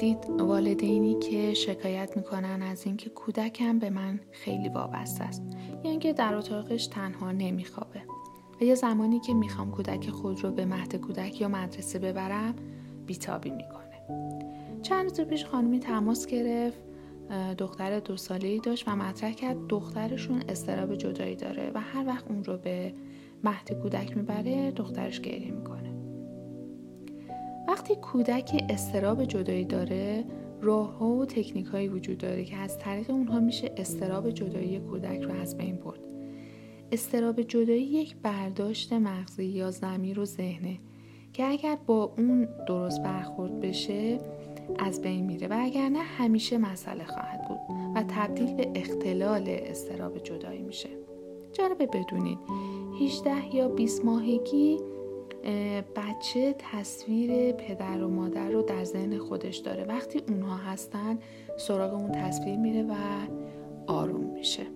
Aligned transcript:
شنیدید 0.00 0.30
والدینی 0.40 1.18
که 1.18 1.54
شکایت 1.54 2.16
می‌کنن 2.16 2.62
از 2.62 2.86
اینکه 2.86 3.10
کودکم 3.10 3.78
به 3.78 3.90
من 3.90 4.20
خیلی 4.30 4.68
وابسته 4.68 5.24
است. 5.24 5.42
یا 5.84 5.90
اینکه 5.90 6.12
در 6.12 6.34
اتاقش 6.34 6.86
تنها 6.86 7.32
نمیخوابه. 7.32 8.02
و 8.60 8.64
یه 8.64 8.74
زمانی 8.74 9.20
که 9.20 9.34
می‌خوام 9.34 9.70
کودک 9.70 10.10
خود 10.10 10.44
رو 10.44 10.50
به 10.50 10.64
مهد 10.64 10.96
کودک 10.96 11.40
یا 11.40 11.48
مدرسه 11.48 11.98
ببرم 11.98 12.54
بیتابی 13.06 13.50
می‌کنه. 13.50 14.02
چند 14.82 15.04
روز 15.04 15.20
پیش 15.20 15.44
خانمی 15.44 15.78
تماس 15.78 16.26
گرفت 16.26 16.80
دختر 17.58 18.00
دو 18.00 18.16
ساله 18.16 18.48
ای 18.48 18.58
داشت 18.58 18.88
و 18.88 18.96
مطرح 18.96 19.32
کرد 19.32 19.66
دخترشون 19.68 20.42
استراب 20.48 20.94
جدایی 20.94 21.36
داره 21.36 21.70
و 21.74 21.80
هر 21.80 22.06
وقت 22.06 22.28
اون 22.28 22.44
رو 22.44 22.56
به 22.56 22.94
مهد 23.44 23.72
کودک 23.82 24.16
می‌بره 24.16 24.70
دخترش 24.70 25.20
گریه 25.20 25.50
می‌کنه. 25.50 25.89
وقتی 27.68 27.96
کودک 27.96 28.64
استراب 28.68 29.24
جدایی 29.24 29.64
داره 29.64 30.24
راه 30.62 30.98
ها 30.98 31.06
و 31.06 31.24
تکنیک 31.24 31.66
هایی 31.66 31.88
وجود 31.88 32.18
داره 32.18 32.44
که 32.44 32.56
از 32.56 32.78
طریق 32.78 33.10
اونها 33.10 33.40
میشه 33.40 33.72
استراب 33.76 34.30
جدایی 34.30 34.80
کودک 34.80 35.20
رو 35.20 35.32
از 35.32 35.56
بین 35.56 35.76
برد. 35.76 36.00
استراب 36.92 37.42
جدایی 37.42 37.82
یک 37.82 38.16
برداشت 38.16 38.92
مغزی 38.92 39.44
یا 39.44 39.70
زمیر 39.70 40.20
و 40.20 40.24
ذهنه 40.24 40.78
که 41.32 41.44
اگر 41.44 41.78
با 41.86 42.12
اون 42.18 42.48
درست 42.68 43.02
برخورد 43.02 43.60
بشه 43.60 44.18
از 44.78 45.02
بین 45.02 45.26
میره 45.26 45.48
و 45.48 45.56
اگر 45.60 45.88
نه 45.88 45.98
همیشه 45.98 46.58
مسئله 46.58 47.04
خواهد 47.04 47.48
بود 47.48 47.76
و 47.94 48.04
تبدیل 48.08 48.54
به 48.54 48.72
اختلال 48.74 49.44
استراب 49.48 50.18
جدایی 50.18 50.62
میشه. 50.62 50.88
جالبه 51.52 51.86
بدونید 51.86 52.38
18 53.00 53.56
یا 53.56 53.68
20 53.68 54.04
ماهگی 54.04 54.78
بچه 55.96 56.54
تصویر 56.58 57.52
پدر 57.52 58.02
و 58.02 58.08
مادر 58.08 58.50
رو 58.50 58.62
در 58.62 58.84
ذهن 58.84 59.18
خودش 59.18 59.56
داره. 59.56 59.84
وقتی 59.84 60.22
اونها 60.28 60.56
هستن 60.56 61.18
سراغ 61.56 61.94
اون 61.94 62.12
تصویر 62.12 62.56
میره 62.56 62.82
و 62.82 62.94
آروم 63.86 64.24
میشه. 64.34 64.66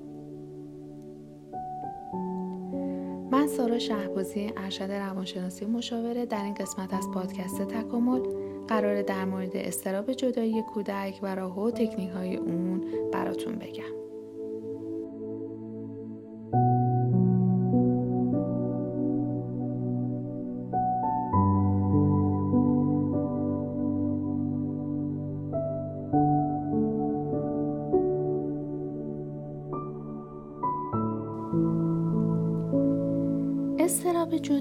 من 3.31 3.47
سارا 3.47 3.79
شهبازی 3.79 4.53
ارشد 4.57 4.91
روانشناسی 4.91 5.65
مشاوره 5.65 6.27
در 6.27 6.45
این 6.45 6.55
قسمت 6.55 6.95
از 6.95 7.11
پادکست 7.11 7.63
تکامل 7.63 8.21
قرار 8.69 9.03
در 9.03 9.25
مورد 9.25 9.57
استراب 9.57 10.13
جدایی 10.13 10.63
کودک 10.63 11.19
و 11.23 11.35
راه 11.35 11.59
و 11.61 11.71
تکنیک 11.71 12.11
های 12.11 12.37
اون 12.37 12.85
براتون 13.13 13.55
بگم. 13.55 14.04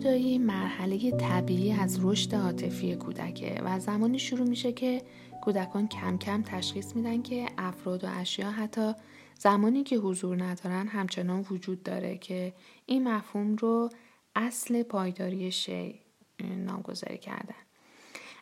جدایی 0.04 0.38
مرحله 0.38 1.12
طبیعی 1.12 1.72
از 1.72 2.00
رشد 2.06 2.36
عاطفی 2.36 2.96
کودکه 2.96 3.62
و 3.66 3.80
زمانی 3.80 4.20
شروع 4.20 4.48
میشه 4.48 4.74
که 4.74 5.02
کودکان 5.42 5.88
کم 5.88 6.18
کم 6.18 6.42
تشخیص 6.42 6.96
میدن 6.96 7.22
که 7.22 7.46
افراد 7.58 8.04
و 8.04 8.08
اشیا 8.12 8.52
حتی 8.52 8.94
زمانی 9.40 9.84
که 9.84 9.98
حضور 9.98 10.44
ندارن 10.44 10.88
همچنان 10.88 11.46
وجود 11.52 11.84
داره 11.84 12.18
که 12.18 12.54
این 12.86 13.08
مفهوم 13.08 13.56
رو 13.56 13.90
اصل 14.36 14.84
پایداری 14.84 15.52
شی 15.52 16.00
نامگذاری 16.40 17.18
کردن. 17.18 17.64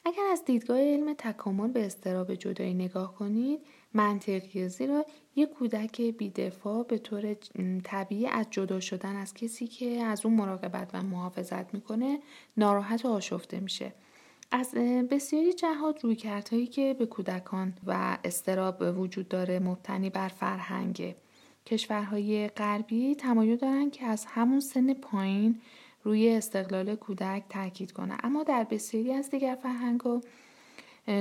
اگر 0.06 0.24
از 0.32 0.46
دیدگاه 0.46 0.80
علم 0.80 1.14
تکامل 1.14 1.72
به 1.72 1.86
استراب 1.86 2.36
جدایی 2.36 2.74
نگاه 2.74 3.16
کنید 3.16 3.60
منطقی 3.94 4.68
زیرا 4.68 5.06
یک 5.36 5.50
کودک 5.50 6.02
بیدفاع 6.02 6.84
به 6.84 6.98
طور 6.98 7.36
طبیعی 7.84 8.28
از 8.28 8.46
جدا 8.52 8.80
شدن 8.80 9.16
از 9.16 9.34
کسی 9.34 9.68
که 9.68 10.04
از 10.04 10.26
اون 10.26 10.36
مراقبت 10.36 10.90
و 10.94 11.04
محافظت 11.04 11.74
می‌کنه 11.74 12.20
ناراحت 12.58 13.06
و 13.06 13.08
آشفته 13.08 13.60
میشه. 13.60 13.94
از 14.52 14.72
بسیاری 15.12 15.54
جهات 15.54 16.04
رویکردهایی 16.04 16.68
که 16.68 16.96
به 17.00 17.06
کودکان 17.06 17.74
و 17.86 18.18
استراب 18.24 19.00
وجود 19.00 19.28
داره 19.28 19.60
مبتنی 19.60 20.10
بر 20.10 20.28
فرهنگ 20.28 21.16
کشورهای 21.66 22.48
غربی 22.48 23.16
تمایل 23.16 23.56
دارن 23.56 23.90
که 23.90 24.06
از 24.06 24.26
همون 24.26 24.60
سن 24.60 24.94
پایین 24.94 25.62
روی 26.04 26.30
استقلال 26.30 26.96
کودک 26.96 27.44
تاکید 27.50 27.92
کنه 27.92 28.18
اما 28.24 28.44
در 28.44 28.64
بسیاری 28.64 29.14
از 29.14 29.30
دیگر 29.30 29.58
فرهنگها 29.64 30.22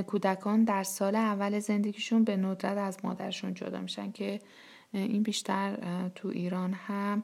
کودکان 0.07 0.63
در 0.63 0.83
سال 0.83 1.15
اول 1.15 1.59
زندگیشون 1.59 2.23
به 2.23 2.37
ندرت 2.37 2.77
از 2.77 2.97
مادرشون 3.03 3.53
جدا 3.53 3.81
میشن 3.81 4.11
که 4.11 4.39
این 4.93 5.23
بیشتر 5.23 5.77
تو 6.15 6.27
ایران 6.27 6.73
هم 6.73 7.23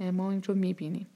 ما 0.00 0.30
این 0.30 0.42
رو 0.42 0.54
می‌بینیم. 0.54 1.06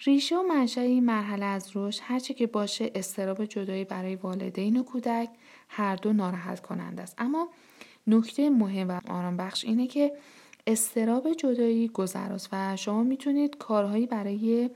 ریشه 0.00 0.36
و 0.36 0.42
منشأ 0.42 0.80
این 0.80 1.04
مرحله 1.04 1.44
از 1.44 1.70
رشد 1.74 2.00
هرچه 2.04 2.34
که 2.34 2.46
باشه 2.46 2.90
استراب 2.94 3.44
جدایی 3.44 3.84
برای 3.84 4.16
والدین 4.16 4.76
و 4.76 4.82
کودک 4.82 5.28
هر 5.68 5.96
دو 5.96 6.12
ناراحت 6.12 6.60
کنند 6.60 7.00
است. 7.00 7.14
اما 7.18 7.48
نکته 8.06 8.50
مهم 8.50 8.88
و 8.88 9.00
آرام 9.08 9.36
بخش 9.36 9.64
اینه 9.64 9.86
که 9.86 10.12
استراب 10.66 11.32
جدایی 11.32 11.88
گذراست 11.88 12.48
و 12.52 12.76
شما 12.76 13.02
می‌تونید 13.02 13.56
کارهایی 13.56 14.06
برای 14.06 14.70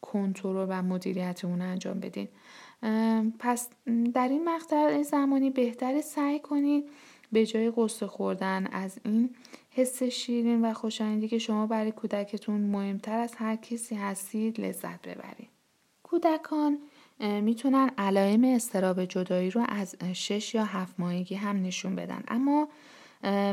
کنترل 0.00 0.66
و 0.68 0.82
مدیریت 0.82 1.44
اون 1.44 1.60
انجام 1.60 2.00
بدین. 2.00 2.28
پس 3.38 3.68
در 4.14 4.28
این 4.28 4.44
مقطع 4.44 5.02
زمانی 5.02 5.50
بهتر 5.50 6.00
سعی 6.00 6.40
کنید 6.40 6.84
به 7.32 7.46
جای 7.46 7.72
قصه 7.76 8.06
خوردن 8.06 8.66
از 8.66 8.98
این 9.04 9.34
حس 9.70 10.02
شیرین 10.02 10.64
و 10.64 10.72
خوشایندی 10.72 11.28
که 11.28 11.38
شما 11.38 11.66
برای 11.66 11.92
کودکتون 11.92 12.60
مهمتر 12.60 13.18
از 13.18 13.34
هر 13.34 13.56
کسی 13.56 13.94
هستید 13.94 14.60
لذت 14.60 15.02
ببرید. 15.02 15.48
کودکان 16.02 16.78
می‌تونن 17.20 17.90
علائم 17.98 18.44
استراب 18.44 19.04
جدایی 19.04 19.50
رو 19.50 19.64
از 19.68 19.96
6 20.12 20.54
یا 20.54 20.64
7 20.64 21.00
ماهگی 21.00 21.34
هم 21.34 21.62
نشون 21.62 21.96
بدن 21.96 22.22
اما 22.28 22.68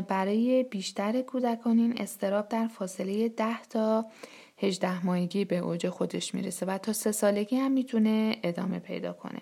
برای 0.08 0.62
بیشتر 0.62 1.22
کودکان 1.22 1.78
این 1.78 2.00
استراب 2.00 2.48
در 2.48 2.66
فاصله 2.66 3.28
10 3.28 3.62
تا 3.62 4.06
18 4.58 5.06
ماهگی 5.06 5.44
به 5.44 5.58
اوج 5.58 5.88
خودش 5.88 6.34
می‌رسه 6.34 6.66
و 6.66 6.78
تا 6.78 6.92
سه 6.92 7.12
سالگی 7.12 7.56
هم 7.56 7.72
می‌تونه 7.72 8.36
ادامه 8.42 8.78
پیدا 8.78 9.12
کنه. 9.12 9.40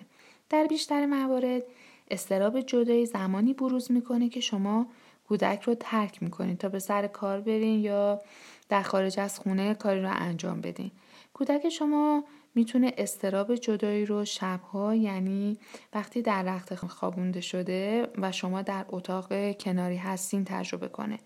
در 0.49 0.67
بیشتر 0.67 1.05
موارد 1.05 1.63
استراب 2.11 2.61
جدایی 2.61 3.05
زمانی 3.05 3.53
بروز 3.53 3.91
می‌کنه 3.91 4.29
که 4.29 4.39
شما 4.39 4.87
کودک 5.27 5.61
رو 5.61 5.75
ترک 5.75 6.23
می‌کنید 6.23 6.57
تا 6.57 6.69
به 6.69 6.79
سر 6.79 7.07
کار 7.07 7.41
برین 7.41 7.79
یا 7.79 8.21
در 8.69 8.81
خارج 8.81 9.19
از 9.19 9.39
خونه 9.39 9.73
کاری 9.73 10.01
رو 10.01 10.09
انجام 10.11 10.61
بدین. 10.61 10.91
کودک 11.33 11.69
شما 11.69 12.23
می‌تونه 12.55 12.93
استراب 12.97 13.55
جدایی 13.55 14.05
رو 14.05 14.25
شبها 14.25 14.95
یعنی 14.95 15.57
وقتی 15.93 16.21
در 16.21 16.43
رخت 16.43 16.75
خوابونده 16.75 17.41
شده 17.41 18.07
و 18.17 18.31
شما 18.31 18.61
در 18.61 18.85
اتاق 18.89 19.57
کناری 19.57 19.95
هستین 19.95 20.45
تجربه 20.45 20.87
کنه. 20.87 21.19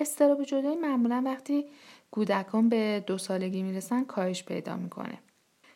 استراب 0.00 0.44
جدایی 0.44 0.76
معمولا 0.76 1.22
وقتی 1.24 1.64
کودکان 2.12 2.68
به 2.68 3.04
دو 3.06 3.18
سالگی 3.18 3.62
می‌رسن 3.62 4.04
کاهش 4.04 4.44
پیدا 4.44 4.76
می‌کنه. 4.76 5.18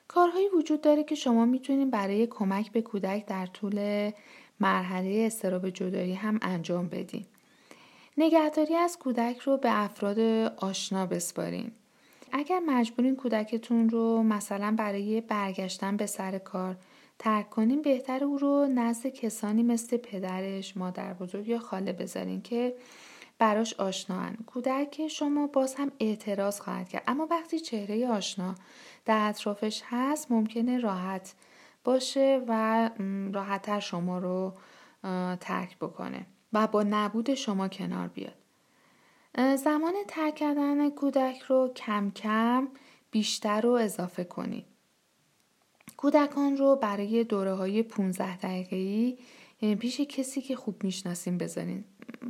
کارهایی 0.08 0.48
وجود 0.48 0.80
داره 0.80 1.04
که 1.04 1.14
شما 1.14 1.44
می‌تونید 1.44 1.90
برای 1.90 2.26
کمک 2.26 2.72
به 2.72 2.82
کودک 2.82 3.26
در 3.26 3.46
طول 3.46 4.10
مرحله 4.60 5.22
استراب 5.26 5.70
جدایی 5.70 6.14
هم 6.14 6.38
انجام 6.42 6.88
بدین. 6.88 7.24
نگهداری 8.18 8.74
از 8.74 8.98
کودک 8.98 9.38
رو 9.38 9.56
به 9.56 9.84
افراد 9.84 10.18
آشنا 10.56 11.06
بسپارین. 11.06 11.72
اگر 12.32 12.60
مجبورین 12.66 13.16
کودکتون 13.16 13.88
رو 13.88 14.22
مثلا 14.22 14.74
برای 14.78 15.20
برگشتن 15.20 15.96
به 15.96 16.06
سر 16.06 16.38
کار 16.38 16.76
ترک 17.18 17.50
کنین 17.50 17.82
بهتر 17.82 18.24
او 18.24 18.38
رو 18.38 18.66
نزد 18.74 19.06
کسانی 19.06 19.62
مثل 19.62 19.96
پدرش، 19.96 20.76
مادر 20.76 21.14
بزرگ 21.14 21.48
یا 21.48 21.58
خاله 21.58 21.92
بذارین 21.92 22.42
که 22.42 22.74
براش 23.38 23.74
آشنان 23.74 24.36
کودک 24.46 25.08
شما 25.08 25.46
باز 25.46 25.74
هم 25.74 25.92
اعتراض 26.00 26.60
خواهد 26.60 26.88
کرد. 26.88 27.02
اما 27.06 27.26
وقتی 27.30 27.60
چهره 27.60 28.08
آشنا 28.08 28.54
در 29.04 29.28
اطرافش 29.28 29.82
هست 29.86 30.30
ممکنه 30.30 30.78
راحت 30.78 31.34
باشه 31.84 32.44
و 32.48 32.90
راحتتر 33.32 33.80
شما 33.80 34.18
رو 34.18 34.54
ترک 35.40 35.78
بکنه 35.78 36.26
و 36.52 36.66
با 36.66 36.82
نبود 36.82 37.34
شما 37.34 37.68
کنار 37.68 38.08
بیاد. 38.08 38.34
زمان 39.56 39.94
ترک 40.08 40.34
کردن 40.34 40.90
کودک 40.90 41.38
رو 41.38 41.72
کم 41.76 42.10
کم 42.10 42.68
بیشتر 43.10 43.60
رو 43.60 43.70
اضافه 43.70 44.24
کنید. 44.24 44.64
کودکان 45.96 46.56
رو 46.56 46.76
برای 46.76 47.24
دوره 47.24 47.54
های 47.54 47.82
15 47.82 48.36
دقیقه‌ای 48.36 49.18
پیش 49.76 50.00
کسی 50.00 50.42
که 50.42 50.56
خوب 50.56 50.84
می‌شناسیم 50.84 51.38
بذارین 51.38 51.84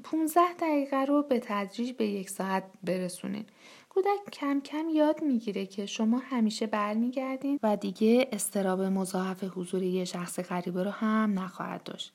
15 0.04 0.40
دقیقه 0.60 1.04
رو 1.04 1.22
به 1.22 1.40
تدریج 1.40 1.92
به 1.92 2.06
یک 2.06 2.30
ساعت 2.30 2.64
برسونین. 2.84 3.44
کودک 3.88 4.30
کم 4.32 4.60
کم 4.60 4.88
یاد 4.88 5.22
می‌گیره 5.22 5.66
که 5.66 5.86
شما 5.86 6.18
همیشه 6.18 6.66
برمیگردین 6.66 7.58
و 7.62 7.76
دیگه 7.76 8.28
استراب 8.32 8.80
مضاعف 8.80 9.44
حضور 9.44 9.82
یه 9.82 10.04
شخص 10.04 10.40
غریبه 10.40 10.82
رو 10.82 10.90
هم 10.90 11.38
نخواهد 11.38 11.82
داشت. 11.82 12.12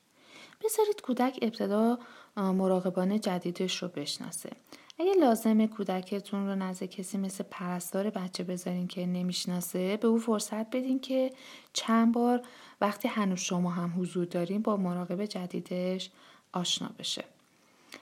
بذارید 0.64 1.00
کودک 1.00 1.38
ابتدا 1.42 1.98
مراقبان 2.36 3.20
جدیدش 3.20 3.82
رو 3.82 3.88
بشناسه. 3.88 4.50
اگه 4.98 5.12
لازمه 5.20 5.66
کودکتون 5.66 6.46
رو 6.46 6.54
نزد 6.54 6.84
کسی 6.84 7.18
مثل 7.18 7.44
پرستار 7.50 8.10
بچه 8.10 8.44
بذارین 8.44 8.86
که 8.86 9.06
نمی‌شناسه 9.06 9.96
به 9.96 10.08
او 10.08 10.18
فرصت 10.18 10.70
بدین 10.76 11.00
که 11.00 11.30
چند 11.72 12.14
بار 12.14 12.42
وقتی 12.80 13.08
هنوز 13.08 13.40
شما 13.40 13.70
هم 13.70 14.00
حضور 14.00 14.24
دارین 14.24 14.62
با 14.62 14.76
مراقب 14.76 15.24
جدیدش 15.24 16.10
آشنا 16.52 16.90
بشه. 16.98 17.24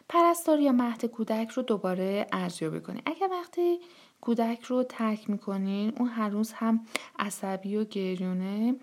پرستار 0.08 0.60
یا 0.60 0.72
مهد 0.72 1.04
کودک 1.04 1.48
رو 1.48 1.62
دوباره 1.62 2.26
ارزیابی 2.32 2.80
کنید 2.80 3.02
اگر 3.06 3.28
وقتی 3.30 3.78
کودک 4.20 4.62
رو 4.62 4.82
ترک 4.82 5.30
می‌کنین 5.30 5.92
اون 5.98 6.08
هر 6.08 6.28
روز 6.28 6.52
هم 6.52 6.86
عصبی 7.18 7.76
و 7.76 7.84
گریونه 7.84 8.76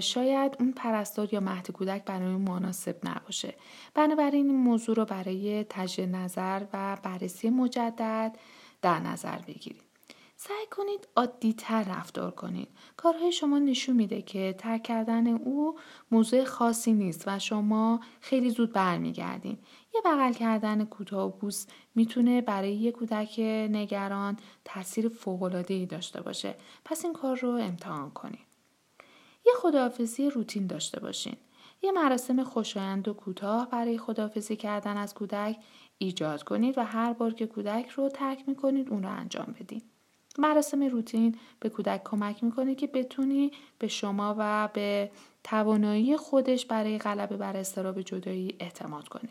شاید 0.00 0.56
اون 0.60 0.72
پرستار 0.72 1.34
یا 1.34 1.40
مهد 1.40 1.70
کودک 1.70 2.04
برای 2.04 2.36
مناسب 2.36 2.96
نباشه. 3.04 3.54
بنابراین 3.94 4.46
این 4.46 4.56
موضوع 4.56 4.96
رو 4.96 5.04
برای 5.04 5.64
تجدید 5.64 6.16
نظر 6.16 6.64
و 6.72 6.96
بررسی 7.02 7.50
مجدد 7.50 8.36
در 8.82 9.00
نظر 9.00 9.38
بگیرید. 9.38 9.91
سعی 10.44 10.66
کنید 10.70 11.08
عادی 11.16 11.52
تر 11.52 11.82
رفتار 11.82 12.30
کنید. 12.30 12.68
کارهای 12.96 13.32
شما 13.32 13.58
نشون 13.58 13.96
میده 13.96 14.22
که 14.22 14.54
ترک 14.58 14.82
کردن 14.82 15.26
او 15.26 15.78
موضوع 16.10 16.44
خاصی 16.44 16.92
نیست 16.92 17.24
و 17.26 17.38
شما 17.38 18.00
خیلی 18.20 18.50
زود 18.50 18.72
برمیگردین. 18.72 19.58
یه 19.94 20.00
بغل 20.04 20.32
کردن 20.32 20.84
کوتاه 20.84 21.26
و 21.26 21.30
بوس 21.30 21.66
می‌تونه 21.94 22.40
برای 22.40 22.74
یه 22.74 22.92
کودک 22.92 23.40
نگران 23.70 24.36
تاثیر 24.64 25.10
ای 25.68 25.86
داشته 25.86 26.20
باشه. 26.22 26.54
پس 26.84 27.04
این 27.04 27.14
کار 27.14 27.36
رو 27.36 27.48
امتحان 27.48 28.10
کنید. 28.10 28.46
یه 29.46 29.52
خداحافظی 29.56 30.30
روتین 30.30 30.66
داشته 30.66 31.00
باشین. 31.00 31.36
یه 31.82 31.92
مراسم 31.92 32.44
خوشایند 32.44 33.08
و 33.08 33.14
کوتاه 33.14 33.70
برای 33.70 33.98
خداحافظی 33.98 34.56
کردن 34.56 34.96
از 34.96 35.14
کودک 35.14 35.56
ایجاد 35.98 36.42
کنید 36.42 36.78
و 36.78 36.84
هر 36.84 37.12
بار 37.12 37.34
که 37.34 37.46
کودک 37.46 37.88
رو 37.88 38.08
ترک 38.08 38.48
می‌کنید 38.48 38.90
اون 38.90 39.02
رو 39.02 39.08
انجام 39.08 39.54
بدین. 39.60 39.82
مراسم 40.38 40.82
روتین 40.82 41.38
به 41.60 41.68
کودک 41.68 42.04
کمک 42.04 42.44
می‌کنه 42.44 42.74
که 42.74 42.86
بتونی 42.86 43.50
به 43.78 43.88
شما 43.88 44.34
و 44.38 44.68
به 44.74 45.10
توانایی 45.44 46.16
خودش 46.16 46.66
برای 46.66 46.98
غلبه 46.98 47.36
بر 47.36 47.56
استراب 47.56 48.02
جدایی 48.02 48.56
اعتماد 48.60 49.08
کنه. 49.08 49.30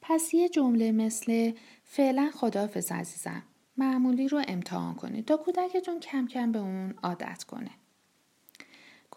پس 0.00 0.34
یه 0.34 0.48
جمله 0.48 0.92
مثل 0.92 1.52
فعلا 1.84 2.30
خداحافظ 2.34 2.92
عزیزم 2.92 3.42
معمولی 3.76 4.28
رو 4.28 4.42
امتحان 4.48 4.94
کنید 4.94 5.24
تا 5.24 5.36
کودکتون 5.36 6.00
کم 6.00 6.26
کم 6.26 6.52
به 6.52 6.58
اون 6.58 6.94
عادت 7.02 7.44
کنه. 7.44 7.70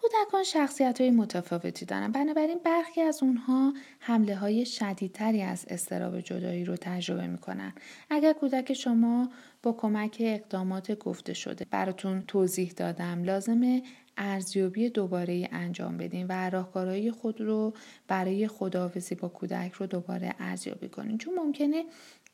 کودکان 0.02 0.44
شخصیت 0.44 1.00
های 1.00 1.10
متفاوتی 1.10 1.86
دارن. 1.86 2.12
بنابراین 2.12 2.58
برخی 2.64 3.00
از 3.00 3.22
اونها 3.22 3.72
حمله 3.98 4.36
های 4.36 4.66
شدیدتری 4.66 5.42
از 5.42 5.64
استراب 5.68 6.20
جدایی 6.20 6.64
رو 6.64 6.76
تجربه 6.76 7.26
می‌کنن. 7.26 7.72
اگر 8.10 8.32
کودک 8.32 8.72
شما 8.72 9.28
با 9.62 9.72
کمک 9.72 10.16
اقدامات 10.20 10.98
گفته 10.98 11.34
شده 11.34 11.66
براتون 11.70 12.22
توضیح 12.26 12.72
دادم 12.76 13.24
لازمه 13.24 13.82
ارزیابی 14.18 14.90
دوباره 14.90 15.48
انجام 15.52 15.96
بدین 15.96 16.26
و 16.26 16.50
راهکارهای 16.50 17.10
خود 17.10 17.40
رو 17.40 17.74
برای 18.08 18.48
خداحافظی 18.48 19.14
با 19.14 19.28
کودک 19.28 19.72
رو 19.72 19.86
دوباره 19.86 20.34
ارزیابی 20.38 20.88
کنین. 20.88 21.18
چون 21.18 21.34
ممکنه 21.34 21.84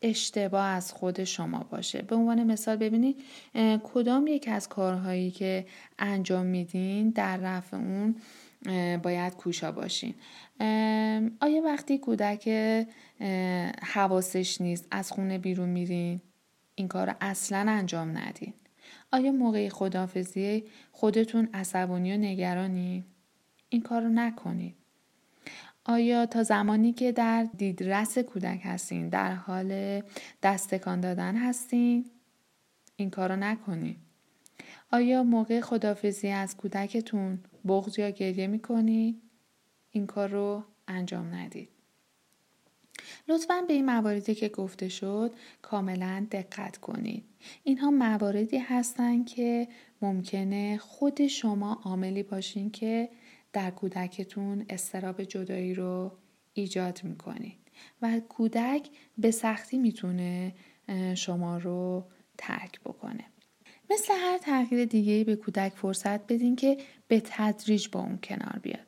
اشتباه 0.04 0.66
از 0.66 0.92
خود 0.92 1.24
شما 1.24 1.66
باشه. 1.70 2.02
به 2.02 2.16
عنوان 2.16 2.44
مثال 2.44 2.76
ببینید 2.76 3.22
کدام 3.84 4.26
یک 4.26 4.48
از 4.48 4.68
کارهایی 4.68 5.30
که 5.30 5.66
انجام 5.98 6.46
میدین 6.46 7.10
در 7.10 7.36
رفع 7.36 7.76
اون 7.76 8.16
باید 8.98 9.36
کوشا 9.36 9.72
باشین؟ 9.72 10.14
آیا 11.40 11.62
وقتی 11.64 11.98
کودک 11.98 12.48
حواسش 13.82 14.60
نیست 14.60 14.86
از 14.90 15.12
خونه 15.12 15.38
بیرون 15.38 15.68
میرین 15.68 16.20
این 16.74 16.88
کار 16.88 17.16
اصلا 17.20 17.66
انجام 17.68 18.18
ندین؟ 18.18 18.52
آیا 19.12 19.32
موقع 19.32 19.68
خدافزی 19.68 20.64
خودتون 20.92 21.48
عصبانی 21.54 22.14
و 22.14 22.16
نگرانی؟ 22.16 23.04
این 23.68 23.82
کار 23.82 24.02
رو 24.02 24.08
نکنید 24.08 24.83
آیا 25.86 26.26
تا 26.26 26.42
زمانی 26.42 26.92
که 26.92 27.12
در 27.12 27.48
دیدرس 27.56 28.18
کودک 28.18 28.60
هستین 28.64 29.08
در 29.08 29.32
حال 29.32 30.02
دستکان 30.42 31.00
دادن 31.00 31.36
هستین؟ 31.36 32.10
این 32.96 33.10
کار 33.10 33.28
رو 33.28 33.36
نکنید 33.36 33.96
آیا 34.92 35.22
موقع 35.22 35.60
خدافزی 35.60 36.28
از 36.28 36.56
کودکتون 36.56 37.38
بغض 37.68 37.98
یا 37.98 38.10
گریه 38.10 38.46
می‌کنید 38.46 39.22
این 39.90 40.06
کار 40.06 40.28
رو 40.28 40.64
انجام 40.88 41.34
ندید. 41.34 41.68
لطفا 43.28 43.64
به 43.68 43.74
این 43.74 43.86
مواردی 43.86 44.34
که 44.34 44.48
گفته 44.48 44.88
شد 44.88 45.34
کاملا 45.62 46.26
دقت 46.30 46.76
کنید. 46.76 47.24
اینها 47.64 47.90
مواردی 47.90 48.58
هستند 48.58 49.26
که 49.26 49.68
ممکنه 50.02 50.78
خود 50.78 51.26
شما 51.26 51.80
عاملی 51.84 52.22
باشین 52.22 52.70
که 52.70 53.08
در 53.54 53.70
کودکتون 53.70 54.66
استراب 54.68 55.24
جدایی 55.24 55.74
رو 55.74 56.12
ایجاد 56.52 57.00
می‌کنید 57.04 57.58
و 58.02 58.20
کودک 58.28 58.88
به 59.18 59.30
سختی 59.30 59.78
می‌تونه 59.78 60.54
شما 61.14 61.58
رو 61.58 62.04
ترک 62.38 62.80
بکنه. 62.80 63.24
مثل 63.90 64.14
هر 64.14 64.38
تغییر 64.38 64.84
دیگه 64.84 65.24
به 65.24 65.36
کودک 65.36 65.72
فرصت 65.76 66.26
بدین 66.26 66.56
که 66.56 66.76
به 67.08 67.22
تدریج 67.24 67.88
با 67.88 68.00
اون 68.00 68.18
کنار 68.22 68.58
بیاد. 68.62 68.86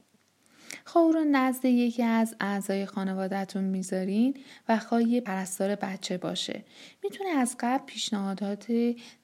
خواه 0.85 1.13
رو 1.13 1.25
نزد 1.25 1.65
یکی 1.65 2.03
از 2.03 2.37
اعضای 2.41 2.87
خانوادهتون 2.87 3.65
می‌ذارین 3.65 4.37
و 4.69 4.79
خواه 4.79 5.21
پرستار 5.21 5.75
بچه 5.75 6.19
باشه 6.19 6.65
می‌تونه 7.03 7.31
از 7.31 7.57
قبل 7.61 7.85
پیشنهادات 7.85 8.73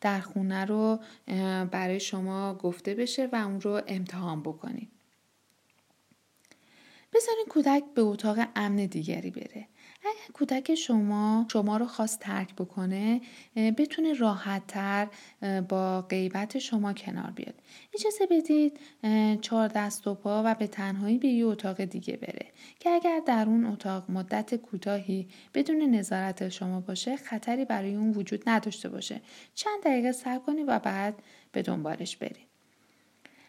در 0.01 0.21
خونه 0.21 0.65
رو 0.65 0.99
برای 1.71 2.01
شما 2.01 2.55
گفته 2.55 2.95
بشه 2.95 3.29
و 3.33 3.37
اون 3.37 3.61
رو 3.61 3.83
امتحان 3.87 4.43
بکنید 4.43 5.02
بذارین 7.15 7.45
کودک 7.49 7.85
به 7.95 8.03
اتاق 8.03 8.39
امن 8.57 8.77
دیگری 8.77 9.31
بره. 9.31 9.69
اگر 10.05 10.33
کودک 10.33 10.75
شما 10.75 11.47
شما 11.53 11.77
رو 11.77 11.87
خواست 11.87 12.21
ترک 12.21 12.55
بکنه 12.55 13.21
بتونه 13.57 14.13
راحت 14.13 14.67
تر 14.67 15.09
با 15.69 16.03
غیبت 16.03 16.59
شما 16.59 16.93
کنار 16.93 17.31
بیاد. 17.31 17.55
اجازه 17.95 18.27
بدید 18.27 18.81
چهار 19.41 19.69
دست 19.69 20.07
و 20.07 20.15
پا 20.15 20.43
و 20.47 20.55
به 20.55 20.67
تنهایی 20.67 21.19
به 21.19 21.29
یه 21.29 21.47
اتاق 21.47 21.85
دیگه 21.85 22.17
بره. 22.17 22.47
که 22.81 22.91
اگر 22.91 23.21
در 23.27 23.45
اون 23.47 23.67
اتاق 23.67 24.11
مدت 24.11 24.55
کوتاهی 24.55 25.29
بدون 25.55 25.83
نظارت 25.83 26.49
شما 26.49 26.81
باشه 26.81 27.17
خطری 27.17 27.65
برای 27.65 27.95
اون 27.95 28.11
وجود 28.11 28.43
نداشته 28.47 28.89
باشه. 28.89 29.21
چند 29.55 29.83
دقیقه 29.85 30.13
صبر 30.13 30.39
کنید 30.39 30.65
و 30.69 30.79
بعد 30.79 31.23
به 31.53 31.63
دنبالش 31.63 32.17
برید. 32.17 32.52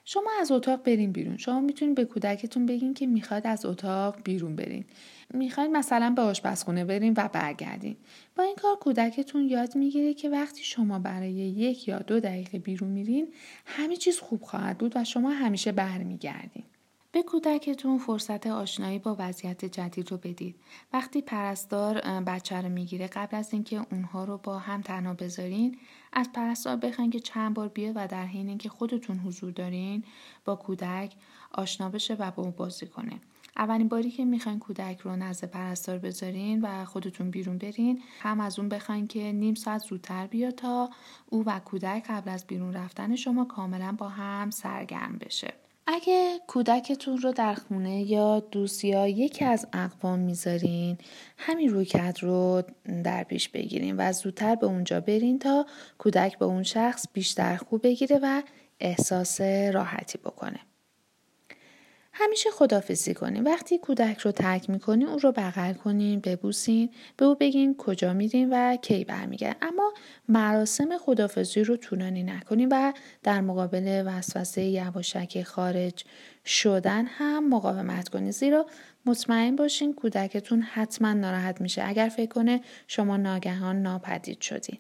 شما 0.06 0.30
از 0.42 0.52
اتاق 0.52 0.84
برین 0.84 1.12
بیرون. 1.12 1.38
شما 1.38 1.60
می‌تونید 1.60 1.96
به 1.96 2.06
کودکتون 2.06 2.66
بگین 2.66 2.94
که 2.94 3.08
می‌خواد 3.08 3.48
از 3.48 3.66
اتاق 3.66 4.24
بیرون 4.24 4.56
برین. 4.56 4.86
می‌خواین 5.34 5.72
مثلا 5.72 6.10
به 6.10 6.22
آشپزخونه 6.22 6.86
برین 6.86 7.14
و 7.18 7.28
برگردین. 7.28 7.96
با 8.36 8.44
این 8.44 8.56
کار 8.56 8.76
کودکتون 8.76 9.50
یاد 9.50 9.76
می‌گیره 9.76 10.14
که 10.14 10.30
وقتی 10.30 10.64
شما 10.64 11.00
برای 11.00 11.34
یک 11.34 11.88
یا 11.88 12.00
دو 12.00 12.20
دقیقه 12.20 12.60
بیرون 12.60 12.90
میرین 12.90 13.28
همه 13.66 13.96
چیز 13.96 14.20
خوب 14.20 14.42
خواهد 14.42 14.78
بود 14.78 14.92
و 14.96 15.04
شما 15.04 15.30
همیشه 15.30 15.72
برمیگردین. 15.72 16.64
به 17.12 17.24
کودکتون 17.24 17.98
فرصت 17.98 18.48
آشنایی 18.48 19.00
با 19.00 19.16
وضعیت 19.20 19.66
جدید 19.66 20.12
رو 20.12 20.18
بدید. 20.18 20.56
وقتی 20.94 21.22
پرستار 21.22 22.02
بچه 22.02 22.62
رو 22.62 22.70
می‌گیره 22.70 23.08
قبل 23.08 23.38
از 23.38 23.54
اینکه 23.54 23.86
اونها 23.92 24.24
رو 24.24 24.38
با 24.38 24.60
هم 24.60 24.82
تنها 24.82 25.14
بذارین 25.14 25.78
از 26.14 26.30
پرستار 26.34 26.76
بخواین 26.76 27.12
که 27.12 27.20
چند 27.20 27.54
بار 27.54 27.68
بیاد 27.68 27.94
و 27.96 28.08
در 28.08 28.26
حین 28.26 28.50
اینکه 28.50 28.70
خودتون 28.70 29.20
حضور 29.20 29.52
دارین 29.52 30.04
با 30.46 30.56
کودک 30.56 31.16
آشنا 31.52 31.90
بشه 31.90 32.14
و 32.14 32.32
با 32.32 32.44
اون 32.44 32.52
بازی 32.52 32.86
کنه. 32.86 33.20
اولین 33.58 33.88
باری 33.88 34.12
که 34.12 34.26
می‌خواین 34.26 34.60
کودک 34.60 35.00
رو 35.00 35.16
نزد 35.16 35.50
پرستار 35.50 35.98
بذارین 35.98 36.62
و 36.62 36.86
خودتون 36.86 37.32
بیرون 37.32 37.58
برین 37.58 38.02
هم 38.20 38.40
از 38.40 38.60
اون 38.60 38.70
بخواین 38.70 39.08
که 39.08 39.32
نیم 39.32 39.56
ساعت 39.56 39.82
زودتر 39.82 40.28
بیاد 40.28 40.56
تا 40.56 40.90
او 41.30 41.44
و 41.46 41.60
کودک 41.60 42.06
قبل 42.10 42.30
از 42.30 42.48
بیرون 42.48 42.74
رفتن 42.74 43.16
شما 43.16 43.46
کاملا 43.46 43.96
با 43.98 44.10
هم 44.10 44.50
سرگرم 44.50 45.18
بشه. 45.18 45.54
اگه 45.88 46.40
کودکتون 46.48 47.18
رو 47.18 47.32
در 47.32 47.54
خونه 47.54 48.02
یا 48.02 48.40
دوست 48.40 48.86
یا 48.86 49.08
یکی 49.08 49.46
از 49.46 49.68
اقوام 49.74 50.20
می‌ذارین 50.20 50.98
همین 51.38 51.70
رویکرد 51.70 52.24
رو 52.24 52.64
در 53.04 53.24
پیش 53.24 53.50
بگیرین 53.50 53.96
و 53.98 54.12
زودتر 54.12 54.56
به 54.56 54.66
اونجا 54.66 55.00
برین 55.00 55.40
تا 55.40 55.66
کودک 55.98 56.38
به 56.38 56.46
اون 56.46 56.64
شخص 56.64 57.06
بیشتر 57.14 57.56
خوب 57.56 57.82
بگیره 57.84 58.20
و 58.24 58.42
احساس 58.80 59.42
راحتی 59.42 60.18
بکنه. 60.18 60.60
همیشه 62.14 62.50
خدافزی 62.52 63.14
کنین 63.14 63.44
وقتی 63.44 63.78
کودک 63.78 64.18
رو 64.18 64.32
ترک 64.32 64.70
می‌کنین 64.70 65.08
او 65.08 65.20
رو 65.20 65.32
بغل 65.32 65.74
کنین 65.74 66.20
ببوسین 66.20 66.90
به 67.18 67.26
او 67.26 67.36
بگین 67.36 67.76
کجا 67.78 68.14
میرین 68.14 68.50
و 68.54 68.76
کی 68.76 69.04
برمیگردن 69.04 69.68
اما 69.68 69.94
مراسم 70.28 70.98
خدافزی 70.98 71.64
رو 71.64 71.78
طولانی 71.78 72.24
نکنین 72.24 72.70
و 72.72 72.92
در 73.24 73.42
مقابل 73.42 74.04
وسوسه 74.06 74.62
یواشکی 74.62 75.44
خارج 75.44 76.04
شدن 76.46 77.06
هم 77.06 77.50
مقاومت 77.50 78.10
کنین. 78.10 78.32
زیرا 78.32 78.66
مطمئن 79.06 79.56
باشین 79.56 79.94
کودکتون 79.94 80.62
حتما 80.62 81.14
ناراحت 81.14 81.62
میشه. 81.62 81.84
اگر 81.86 82.10
فکر 82.10 82.30
کنه 82.34 82.62
شما 82.88 83.18
ناگهان 83.18 83.82
ناپدید 83.82 84.42
شدین. 84.42 84.78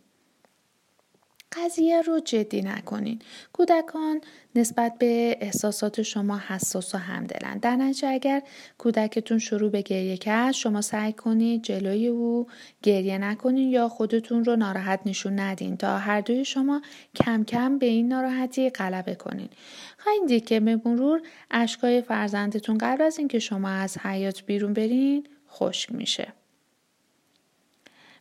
قضیه 1.55 2.01
رو 2.01 2.19
جدی 2.19 2.61
نکنین. 2.61 3.19
کودکان 3.53 4.21
نسبت 4.55 4.97
به 4.99 5.37
احساسات 5.41 6.01
شما 6.01 6.41
حساس 6.47 6.95
و 6.95 6.97
همدلند. 6.97 7.61
در 7.61 7.75
نتیجه 7.75 8.07
اگر 8.07 8.41
کودکتون 8.77 9.39
شروع 9.39 9.69
به 9.69 9.81
گریه 9.81 10.17
کرد 10.17 10.51
شما 10.51 10.81
سعی 10.81 11.13
کنید 11.13 11.63
جلوی 11.63 12.07
او 12.07 12.47
گریه 12.83 13.17
نکنین 13.17 13.69
یا 13.69 13.89
خودتون 13.89 14.45
رو 14.45 14.55
ناراحت 14.55 14.99
نشون 15.05 15.39
ندین 15.39 15.77
تا 15.77 15.97
هر 15.97 16.21
دوی 16.21 16.45
شما 16.45 16.81
کم 17.15 17.43
کم 17.43 17.77
به 17.77 17.85
این 17.85 18.07
ناراحتی 18.07 18.69
غلبه 18.69 19.15
کنین. 19.15 19.49
خواهید 19.97 20.27
دید 20.27 20.45
که 20.45 20.59
به 20.59 20.81
مرور 20.85 21.21
اشکای 21.51 22.01
فرزندتون 22.01 22.77
قبل 22.77 23.01
از 23.01 23.19
اینکه 23.19 23.39
شما 23.39 23.69
از 23.69 23.97
حیات 23.97 24.43
بیرون 24.45 24.73
برین 24.73 25.27
خشک 25.49 25.91
میشه. 25.91 26.33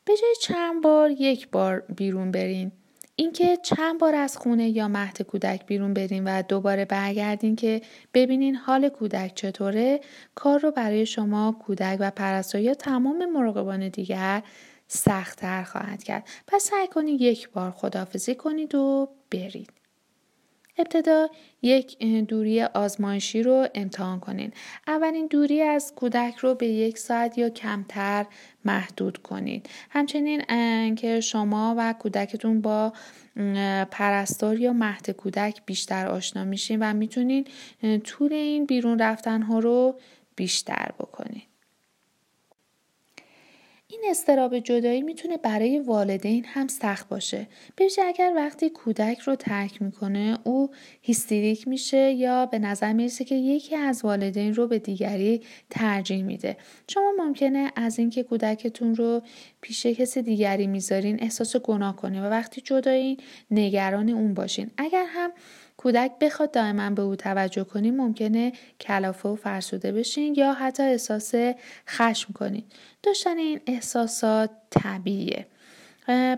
به 0.05 0.13
جای 0.17 0.35
چند 0.41 0.83
بار 0.83 1.11
یک 1.11 1.49
بار 1.49 1.81
بیرون 1.81 2.31
برین 2.31 2.73
اینکه 3.17 3.57
چند 3.57 4.01
بار 4.01 4.15
از 4.15 4.37
خونه 4.37 4.69
یا 4.69 4.89
مهد 4.89 5.23
کودک 5.23 5.67
بیرون 5.67 5.95
برین 5.95 6.25
و 6.25 6.43
دوباره 6.43 6.85
برگردین 6.85 7.57
که 7.57 7.81
ببینین 8.15 8.57
حال 8.57 8.89
کودک 8.89 9.35
چطوره 9.35 10.01
کار 10.35 10.61
رو 10.61 10.71
برای 10.71 11.07
شما 11.07 11.57
کودک 11.67 11.97
و 12.01 12.11
پرستار 12.11 12.61
یا 12.61 12.75
تمام 12.75 13.31
مراقبان 13.31 13.89
دیگر 13.89 14.43
سختتر 14.87 15.63
خواهد 15.63 16.03
کرد. 16.03 16.29
پس 16.47 16.63
سعی 16.63 16.87
کنید 16.89 17.21
یک 17.21 17.51
بار 17.51 17.71
خدافزی 17.71 18.35
کنید 18.35 18.75
و 18.75 19.09
برید. 19.31 19.82
ابتدا 20.79 21.29
یک 21.63 21.99
دوری 22.05 22.63
آزمایشی 22.63 23.43
رو 23.43 23.69
امتحان 23.75 24.21
کنید. 24.21 24.55
اولین 24.87 25.27
دوری 25.27 25.63
از 25.63 25.95
کودک 25.95 26.37
رو 26.37 26.55
به 26.55 26.67
یک 26.67 26.99
ساعت 26.99 27.39
یا 27.39 27.49
کمتر 27.49 28.27
محدود 28.65 29.19
کنید. 29.19 29.69
همچنین 29.91 30.45
که 30.95 31.21
شما 31.21 31.75
و 31.79 31.95
کودکتون 31.99 32.61
با 32.61 32.93
پرستار 33.91 34.61
یا 34.61 34.73
مهد 34.73 35.11
کودک 35.11 35.63
بیشتر 35.67 36.07
آشنا 36.07 36.45
میشین 36.45 36.79
و 36.83 36.93
می‌تونید 36.93 37.49
طول 38.05 38.33
این 38.33 38.67
بیرون 38.67 38.99
رفتن 38.99 39.43
ها 39.43 39.59
رو 39.59 39.99
بیشتر 40.37 40.91
بکنید. 40.99 41.52
این 43.93 44.01
استراب 44.11 44.59
جدایی 44.59 45.03
می‌تونه 45.03 45.37
برای 45.37 45.79
والدین 45.79 46.45
هم 46.45 46.69
سخت 46.69 47.09
باشه. 47.09 47.49
بشه 47.79 48.03
اگر 48.03 48.33
وقتی 48.37 48.71
کودک 48.71 49.19
رو 49.19 49.37
ترک 49.37 49.83
می‌کنه 49.83 50.39
او 50.45 50.71
هیستریک 51.03 51.69
میشه 51.69 52.11
یا 52.13 52.47
به 52.47 52.59
نظر 52.59 52.93
می‌رسه 52.93 53.25
که 53.25 53.35
یکی 53.35 53.77
از 53.77 54.05
والدین 54.05 54.55
رو 54.55 54.67
به 54.67 54.79
دیگری 54.79 55.41
ترجیح 55.71 56.23
میده. 56.23 56.57
شما 56.89 57.13
ممکنه 57.19 57.73
از 57.77 57.99
اینکه 57.99 58.23
کودکتون 58.23 58.95
رو 58.95 59.23
پیش 59.61 59.87
کسی 59.87 60.23
دیگری 60.23 60.67
می‌ذارین 60.67 61.23
احساس 61.23 61.57
گناه 61.57 61.97
کنه 61.97 62.23
و 62.23 62.25
وقتی 62.31 62.61
جدایین 62.61 63.17
نگران 63.51 64.09
اون 64.09 64.35
باشین. 64.35 64.71
اگر 64.77 65.05
هم 65.09 65.33
کودک 65.83 66.13
بخواد 66.21 66.51
دائما 66.51 66.91
به 66.91 67.03
او 67.03 67.17
توجه 67.17 67.65
کنیم 67.65 67.97
ممکنه 67.97 68.53
کلافه 68.81 69.29
و 69.29 69.37
فرسوده 69.37 69.93
بشین 69.93 70.35
یا 70.35 70.53
حتی 70.53 70.83
احساس 70.83 71.35
خشم 71.89 72.33
کنید 72.33 72.73
داشتن 73.03 73.39
این 73.39 73.61
احساسات 73.67 74.51
طبیعیه. 74.71 75.47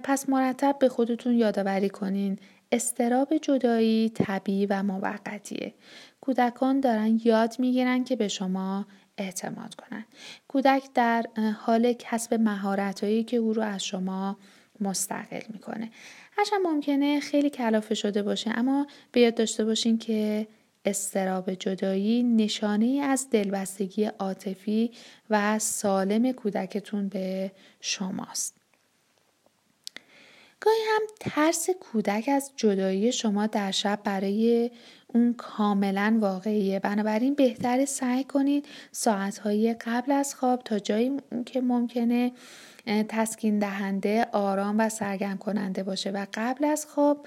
پس 0.03 0.29
مرتب 0.29 0.77
به 0.79 0.89
خودتون 0.89 1.35
یادآوری 1.35 1.89
کنین 1.89 2.39
استراب 2.73 3.37
جدایی 3.37 4.09
طبیعی 4.15 4.67
و 4.67 4.83
موقتیه. 4.83 5.75
کودکان 6.21 6.81
دارن 6.81 7.21
یاد 7.25 7.55
می‌گیرن 7.59 8.05
که 8.05 8.17
به 8.17 8.29
شما 8.29 8.87
اعتماد 9.19 9.75
کنن. 9.75 10.05
کودک 10.49 10.83
در 10.95 11.27
حال 11.59 11.93
کسب 11.93 12.35
مهارتهایی 12.35 13.25
که 13.25 13.37
او 13.37 13.53
رو 13.53 13.63
از 13.63 13.85
شما 13.85 14.37
مستقل 14.81 15.43
می‌کنه 15.53 15.91
هرچند 16.37 16.61
ممکنه 16.65 17.21
خیلی 17.21 17.51
کلافه 17.51 17.95
شده 17.95 18.23
باشه 18.23 18.51
اما 18.59 18.87
به 19.13 19.21
یاد 19.21 19.35
داشته 19.35 19.65
باشین 19.65 19.99
که 19.99 20.47
استراب 20.85 21.55
جدایی 21.55 22.23
نشانه 22.23 23.01
از 23.03 23.31
دلبستگی 23.31 24.05
عاطفی 24.05 24.91
و 25.31 25.59
سالم 25.59 26.33
کودکتون 26.33 27.09
به 27.09 27.53
شماست. 27.81 28.55
گاهی 30.61 30.81
هم 30.95 31.03
ترس 31.21 31.71
کودک 31.71 32.29
از 32.29 32.53
جدایی 32.57 33.13
شما 33.13 33.47
در 33.47 33.71
شب 33.71 34.01
برای 34.05 34.71
اون 35.07 35.35
کاملا 35.35 36.19
واقعیه 36.21 36.81
بنابراین 36.81 37.35
بهتر 37.35 37.85
سعی 37.85 38.25
کنید 38.25 38.67
ساعتهای 38.93 39.75
قبل 39.75 40.13
از 40.13 40.35
خواب 40.35 40.63
تا 40.63 40.79
جایی 40.79 41.13
که 41.47 41.61
ممکنه 41.61 42.33
تسکین 42.87 43.59
دهنده 43.59 44.27
آرام 44.33 44.77
و 44.79 44.89
سرگرم 44.89 45.39
کننده 45.39 45.83
باشه. 45.83 46.11
و 46.11 46.27
قبل 46.35 46.65
از 46.65 46.87
خواب 46.87 47.27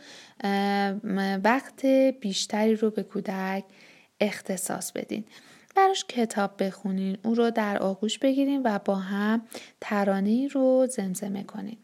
وقت 1.44 1.86
بیشتری 2.22 2.76
رو 2.76 2.90
به 2.90 3.04
کودک 3.04 3.64
اختصاص 4.20 4.92
بدین. 4.92 5.26
براش 5.76 6.06
کتاب 6.06 6.64
بخونین 6.64 7.18
او 7.24 7.36
رو 7.36 7.52
در 7.52 7.78
آغوش 7.78 8.20
بگیرین 8.20 8.62
و 8.66 8.80
با 8.86 8.96
هم 8.96 9.42
ترانه 9.82 10.48
رو 10.48 10.88
زمزمه 10.90 11.44
کنین. 11.44 11.78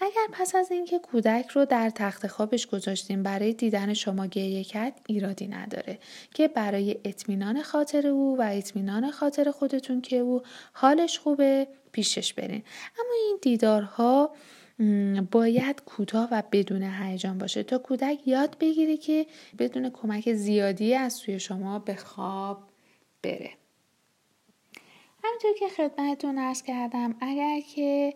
اگر 0.00 0.28
پس 0.32 0.54
از 0.54 0.70
اینکه 0.70 0.98
کودک 0.98 1.48
رو 1.48 1.64
در 1.64 1.90
تخت 1.90 2.26
خوابش 2.26 2.66
گذاشتیم 2.66 3.22
برای 3.22 3.52
دیدن 3.52 3.94
شما 3.94 4.26
گریه 4.26 4.64
کرد 4.64 5.00
ایرادی 5.06 5.46
نداره 5.46 5.98
که 6.34 6.48
برای 6.48 6.96
اطمینان 7.04 7.62
خاطر 7.62 8.06
او 8.06 8.36
و 8.38 8.42
اطمینان 8.42 9.10
خاطر 9.10 9.50
خودتون 9.50 10.00
که 10.00 10.16
او 10.16 10.42
حالش 10.72 11.18
خوبه 11.18 11.68
پیشش 11.92 12.34
برین 12.34 12.62
اما 13.00 13.14
این 13.26 13.38
دیدارها 13.42 14.30
باید 15.30 15.82
کوتاه 15.84 16.28
و 16.32 16.42
بدون 16.52 16.82
هیجان 16.82 17.38
باشه. 17.38 17.62
تا 17.62 17.78
کودک 17.78 18.28
یاد 18.28 18.56
بگیره 18.60 18.96
که 18.96 19.26
بدون 19.58 19.90
کمک 19.90 20.32
زیادی 20.32 20.94
از 20.94 21.12
سوی 21.12 21.40
شما 21.40 21.78
به 21.78 21.94
خواب 21.94 22.62
بره. 23.22 23.50
همینطور 25.24 25.52
که 25.58 25.68
خدمتتون 25.68 26.38
ارز 26.38 26.62
کردم 26.62 27.14
اگر 27.20 27.60
که 27.74 28.14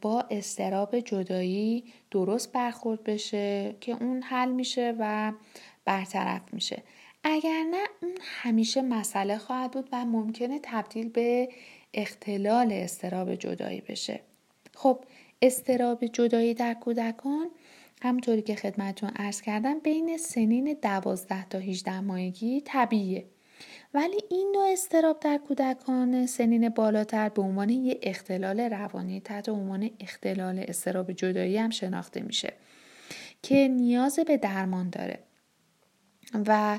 با 0.00 0.24
استراب 0.30 1.00
جدایی 1.00 1.84
درست 2.10 2.52
برخورد 2.52 3.04
بشه 3.04 3.76
که 3.80 3.92
اون 3.92 4.22
حل 4.22 4.52
میشه 4.52 4.94
و 4.98 5.32
برطرف 5.84 6.42
میشه. 6.52 6.82
اگر 7.24 7.64
نه 7.70 7.84
اون 8.02 8.14
همیشه 8.22 8.82
مسئله 8.82 9.38
خواهد 9.38 9.70
بود 9.70 9.88
و 9.92 10.04
ممکنه 10.04 10.60
تبدیل 10.62 11.08
به 11.08 11.48
اختلال 11.96 12.72
استراب 12.72 13.34
جدایی 13.34 13.80
بشه. 13.80 14.20
خب 14.74 15.04
استراب 15.42 16.06
جدایی 16.06 16.54
در 16.54 16.74
کودکان 16.74 17.50
همونطوری 18.02 18.42
که 18.42 18.54
خدمتون 18.54 19.10
ارز 19.16 19.40
کردم 19.40 19.78
بین 19.78 20.16
سنین 20.16 20.76
12 20.82 21.48
تا 21.48 21.58
18 21.58 22.00
ماهگی 22.00 22.60
طبیعیه. 22.60 23.24
ولی 23.94 24.20
این 24.30 24.52
نوع 24.54 24.72
استراب 24.72 25.20
در 25.20 25.38
کودکان 25.38 26.26
سنین 26.26 26.68
بالاتر 26.68 27.28
به 27.28 27.42
عنوان 27.42 27.70
یک 27.70 27.98
اختلال 28.02 28.60
روانی 28.60 29.20
تحت 29.20 29.48
عنوان 29.48 29.90
اختلال 30.00 30.64
استراب 30.68 31.12
جدایی 31.12 31.56
هم 31.58 31.70
شناخته 31.70 32.22
میشه 32.22 32.52
که 33.42 33.68
نیاز 33.68 34.18
به 34.18 34.36
درمان 34.36 34.90
داره. 34.90 35.18
و 36.46 36.78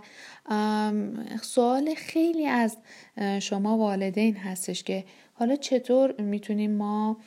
سوال 1.41 1.93
خیلی 1.95 2.47
از 2.47 2.77
شما 3.39 3.77
والدین 3.77 4.35
هستش 4.35 4.83
که 4.83 5.03
حالا 5.33 5.55
چطور 5.55 6.21
می‌تونیم 6.21 6.71
ما 6.71 7.17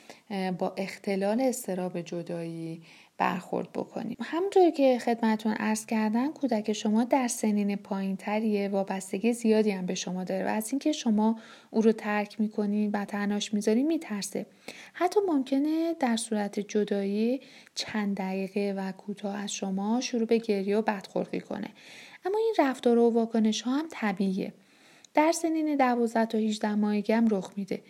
با 0.57 0.73
اختلال 0.77 1.41
استراب 1.41 2.01
جدایی 2.01 2.81
برخورد 3.17 3.71
بکنیم؟ 3.71 4.17
همونطور 4.21 4.69
که 4.71 4.99
خدمتون 4.99 5.55
ارز 5.59 5.85
کردم 5.85 6.33
کودک 6.33 6.73
شما 6.73 7.03
در 7.03 7.27
سنین 7.27 7.75
پایین 7.75 8.17
تریه 8.17 8.69
وابستگی 8.69 9.33
زیادی 9.33 9.71
هم 9.71 9.85
به 9.85 9.95
شما 9.95 10.23
داره 10.23 10.45
و 10.45 10.47
از 10.47 10.69
اینکه 10.71 10.91
شما 10.91 11.39
او 11.71 11.81
رو 11.81 11.91
ترک 11.91 12.41
می‌کنین 12.41 12.91
و 12.91 13.05
تنهاش 13.05 13.53
می‌ذارین 13.53 13.87
میترسه. 13.87 14.45
حتی 14.93 15.19
ممکنه 15.27 15.95
در 15.99 16.17
صورت 16.17 16.59
جدایی 16.59 17.41
چند 17.75 18.17
دقیقه 18.17 18.73
و 18.77 18.91
کوتاه 18.91 19.35
از 19.35 19.53
شما 19.53 20.01
شروع 20.01 20.25
به 20.25 20.37
گریه 20.37 20.77
و 20.77 20.81
بدخورقی 20.81 21.39
کنه. 21.39 21.69
اما 22.25 22.37
این 22.37 22.55
رفتار 22.59 22.97
و 22.97 23.09
واکنش 23.09 23.61
ها 23.61 23.71
هم 23.71 23.87
طبیعیه. 23.91 24.53
در 25.13 25.31
سنین 25.31 25.75
12 25.75 26.25
تا 26.25 26.37
18 26.37 26.75
ماهگی 26.75 27.13
هم 27.13 27.27
رخ 27.27 27.51
میده. 27.55 27.81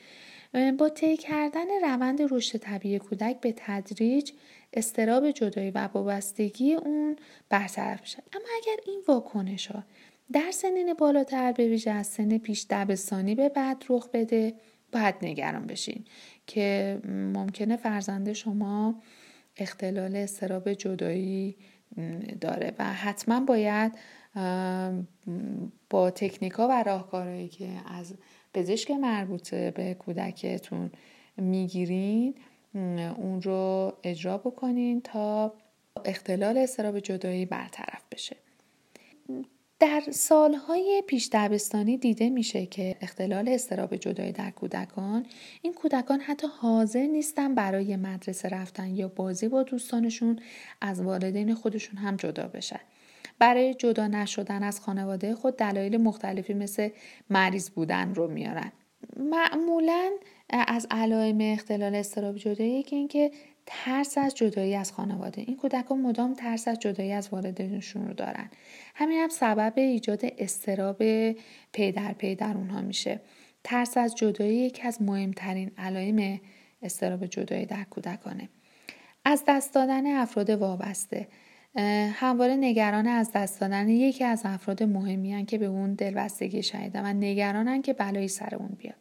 با 0.77 0.89
طی 0.89 1.17
کردن 1.17 1.67
روند 1.83 2.33
رشد 2.33 2.57
طبیعی 2.57 2.99
کودک 2.99 3.39
به 3.41 3.53
تدریج 3.57 4.31
استراب 4.73 5.31
جدایی 5.31 5.71
و 5.71 5.89
وابستگی 5.93 6.73
اون 6.73 7.15
برطرف 7.49 8.01
میشه. 8.01 8.23
اما 8.33 8.45
اگر 8.61 8.81
این 8.85 9.03
واکنش 9.07 9.67
ها 9.67 9.83
در 10.33 10.51
سنین 10.51 10.93
بالاتر 10.93 11.51
به 11.51 11.67
ویژه 11.67 11.91
از 11.91 12.07
سن 12.07 12.37
پیش 12.37 12.65
دبستانی 12.69 13.35
به 13.35 13.49
بعد 13.49 13.83
رخ 13.89 14.09
بده 14.13 14.53
باید 14.91 15.15
نگران 15.21 15.67
بشین 15.67 16.05
که 16.47 16.99
ممکنه 17.35 17.77
فرزند 17.77 18.33
شما 18.33 19.01
اختلال 19.57 20.15
استراب 20.15 20.73
جدایی 20.73 21.57
داره 22.41 22.73
و 22.79 22.93
حتما 22.93 23.39
باید 23.39 23.91
با 25.89 26.11
تکنیکا 26.11 26.67
و 26.67 26.83
راهکارهایی 26.83 27.47
که 27.47 27.69
از 27.85 28.13
پزشک 28.53 28.91
مربوطه 28.91 29.71
به 29.71 29.93
کودکتون 29.93 30.91
می‌گیرین 31.37 32.35
اون 33.17 33.41
رو 33.41 33.93
اجرا 34.03 34.37
بکنین 34.37 35.01
تا 35.01 35.53
اختلال 36.05 36.57
استراب 36.57 36.99
جدایی 36.99 37.45
برطرف 37.45 38.01
بشه. 38.11 38.35
در 39.79 40.03
سالهای 40.11 41.03
پیش 41.07 41.29
دبستانی 41.31 41.97
دیده 41.97 42.29
میشه 42.29 42.65
که 42.65 42.95
اختلال 43.01 43.49
استراب 43.49 43.95
جدایی 43.95 44.31
در 44.31 44.51
کودکان 44.51 45.25
این 45.61 45.73
کودکان 45.73 46.19
حتی 46.19 46.47
حاضر 46.47 47.05
نیستن 47.05 47.55
برای 47.55 47.95
مدرسه 47.95 48.49
رفتن 48.49 48.95
یا 48.95 49.07
بازی 49.07 49.47
با 49.47 49.63
دوستانشون 49.63 50.39
از 50.81 51.01
والدین 51.01 51.53
خودشون 51.53 51.97
هم 51.97 52.15
جدا 52.15 52.47
بشن. 52.47 52.79
برای 53.41 53.73
جدا 53.73 54.07
نشدن 54.07 54.63
از 54.63 54.79
خانواده 54.79 55.35
خود 55.35 55.57
دلایل 55.57 55.97
مختلفی 55.97 56.53
مثل 56.53 56.89
مریض 57.29 57.69
بودن 57.69 58.15
رو 58.15 58.27
میارن. 58.27 58.71
معمولا 59.17 60.11
از 60.49 60.87
علائم 60.91 61.37
اختلال 61.41 61.95
استراب 61.95 62.37
جدایی 62.37 62.79
یکی 62.79 62.95
اینکه 62.95 63.31
ترس 63.65 64.17
از 64.17 64.35
جدایی 64.35 64.75
از 64.75 64.91
خانواده. 64.91 65.41
این 65.41 65.57
کودکان 65.57 66.01
مدام 66.01 66.33
ترس 66.33 66.67
از 66.67 66.79
جدایی 66.79 67.11
از 67.11 67.29
والدینشون 67.31 68.07
رو 68.07 68.13
دارن. 68.13 68.49
همین 68.95 69.19
هم 69.19 69.29
سبب 69.29 69.73
ایجاد 69.75 70.21
استراب 70.37 70.97
پی 71.71 71.91
در 71.91 72.13
پی 72.13 72.35
در 72.35 72.57
اونها 72.57 72.81
میشه. 72.81 73.21
ترس 73.63 73.97
از 73.97 74.15
جدایی 74.15 74.57
یکی 74.57 74.87
از 74.87 75.01
مهمترین 75.01 75.71
علائم 75.77 76.41
استراب 76.81 77.25
جدایی 77.25 77.65
در 77.65 77.83
کودکانه. 77.83 78.49
از 79.25 79.43
دست 79.47 79.73
دادن 79.73 80.15
افراد 80.15 80.49
وابسته. 80.49 81.27
همواره 82.13 82.55
نگران 82.55 83.07
از 83.07 83.31
دست 83.33 83.61
دادن 83.61 83.89
یکی 83.89 84.23
از 84.23 84.41
افراد 84.45 84.83
مهمی 84.83 85.45
که 85.45 85.57
به 85.57 85.65
اون 85.65 85.93
دلبستگی 85.93 86.63
شدیدن 86.63 87.05
و 87.05 87.13
نگرانن 87.13 87.81
که 87.81 87.93
بلایی 87.93 88.27
سر 88.27 88.55
اون 88.55 88.69
بیاد. 88.77 88.95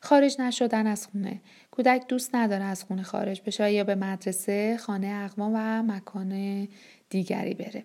خارج 0.00 0.40
نشدن 0.40 0.86
از 0.86 1.06
خونه. 1.06 1.40
کودک 1.70 2.06
دوست 2.08 2.34
نداره 2.34 2.64
از 2.64 2.84
خونه 2.84 3.02
خارج 3.02 3.42
بشه 3.46 3.72
یا 3.72 3.84
به 3.84 3.94
مدرسه 3.94 4.76
خانه 4.76 5.06
اقوام 5.24 5.52
و 5.54 5.82
مکان 5.82 6.68
دیگری 7.10 7.54
بره. 7.54 7.84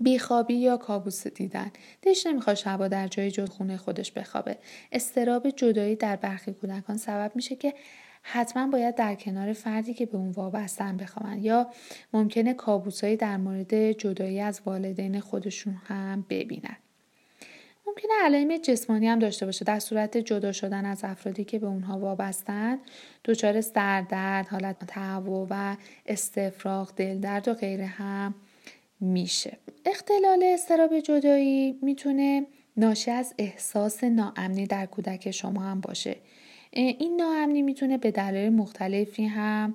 بیخوابی 0.00 0.54
یا 0.54 0.76
کابوس 0.76 1.26
دیدن. 1.26 1.70
دلش 2.02 2.26
نمی‌خواد 2.26 2.56
شبا 2.56 2.88
در 2.88 3.08
جای 3.08 3.30
جد 3.30 3.48
خونه 3.48 3.76
خودش 3.76 4.12
بخوابه. 4.12 4.56
استراب 4.92 5.50
جدایی 5.50 5.96
در 5.96 6.16
برخی 6.16 6.52
کودکان 6.52 6.96
سبب 6.96 7.32
میشه 7.34 7.56
که 7.56 7.74
حتما 8.22 8.66
باید 8.66 8.94
در 8.94 9.14
کنار 9.14 9.52
فردی 9.52 9.94
که 9.94 10.06
به 10.06 10.16
اون 10.16 10.30
وابستن 10.30 10.96
بخوابن 10.96 11.38
یا 11.38 11.70
ممکنه 12.12 12.54
کابوسایی 12.54 13.16
در 13.16 13.36
مورد 13.36 13.92
جدایی 13.92 14.40
از 14.40 14.60
والدین 14.66 15.20
خودشون 15.20 15.74
هم 15.74 16.26
ببینن. 16.28 16.76
ممکنه 17.86 18.12
علائم 18.24 18.56
جسمانی 18.56 19.08
هم 19.08 19.18
داشته 19.18 19.46
باشه. 19.46 19.64
در 19.64 19.78
صورت 19.78 20.16
جدا 20.16 20.52
شدن 20.52 20.84
از 20.84 21.00
افرادی 21.04 21.44
که 21.44 21.58
به 21.58 21.66
اونها 21.66 21.98
وابستن 21.98 22.78
دچار 23.24 23.60
سردرد 23.60 24.48
حالت 24.48 24.84
تهوع 24.84 25.46
و 25.50 25.76
استفراغ 26.06 26.94
دلدرد 26.96 27.48
و 27.48 27.54
غیره 27.54 27.86
هم 27.86 28.34
میشه. 29.00 29.58
اختلال 29.84 30.42
استراب 30.44 31.00
جدایی 31.00 31.78
می‌تونه 31.82 32.46
ناشی 32.76 33.10
از 33.10 33.34
احساس 33.38 34.04
ناامنی 34.04 34.66
در 34.66 34.86
کودک 34.86 35.30
شما 35.30 35.60
هم 35.60 35.80
باشه. 35.80 36.16
این 36.72 37.16
ناامنی 37.16 37.62
می‌تونه 37.62 37.98
به 37.98 38.10
دلایل 38.10 38.52
مختلفی 38.52 39.24
هم 39.24 39.74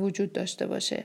وجود 0.00 0.32
داشته 0.32 0.66
باشه. 0.66 1.04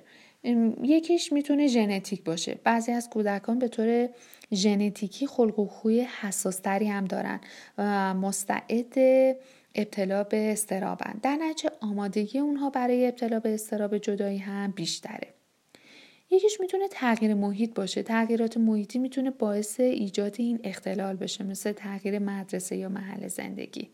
یکیش 0.83 1.33
می‌تونه 1.33 1.67
ژنتیک 1.67 2.23
باشه. 2.23 2.59
بعضی 2.63 2.91
از 2.91 3.09
کودکان 3.09 3.59
به 3.59 3.67
طور 3.67 4.09
ژنتیکی 4.53 5.27
خلق 5.27 5.59
و 5.59 5.65
خوی 5.65 6.01
حساستری 6.01 6.87
هم 6.87 7.05
دارن 7.05 7.39
و 7.77 8.13
مستعد 8.13 8.93
ابتلا 9.75 10.23
به 10.23 10.51
استرابن. 10.51 11.19
در 11.23 11.35
نتیجه 11.35 11.69
آمادگی 11.81 12.39
اونها 12.39 12.69
برای 12.69 13.07
ابتلا 13.07 13.39
به 13.39 13.53
استراب 13.53 13.97
جدایی 13.97 14.37
هم 14.37 14.71
بیشتره. 14.71 15.27
یکیش 16.31 16.59
می‌تونه 16.59 16.87
تغییر 16.87 17.33
محیط 17.33 17.73
باشه. 17.73 18.03
تغییرات 18.03 18.57
محیطی 18.57 18.99
می‌تونه 18.99 19.31
باعث 19.31 19.79
ایجاد 19.79 20.35
این 20.37 20.59
اختلال 20.63 21.15
بشه 21.15 21.43
مثل 21.43 21.71
تغییر 21.71 22.19
مدرسه 22.19 22.75
یا 22.75 22.89
محل 22.89 23.27
زندگی. 23.27 23.89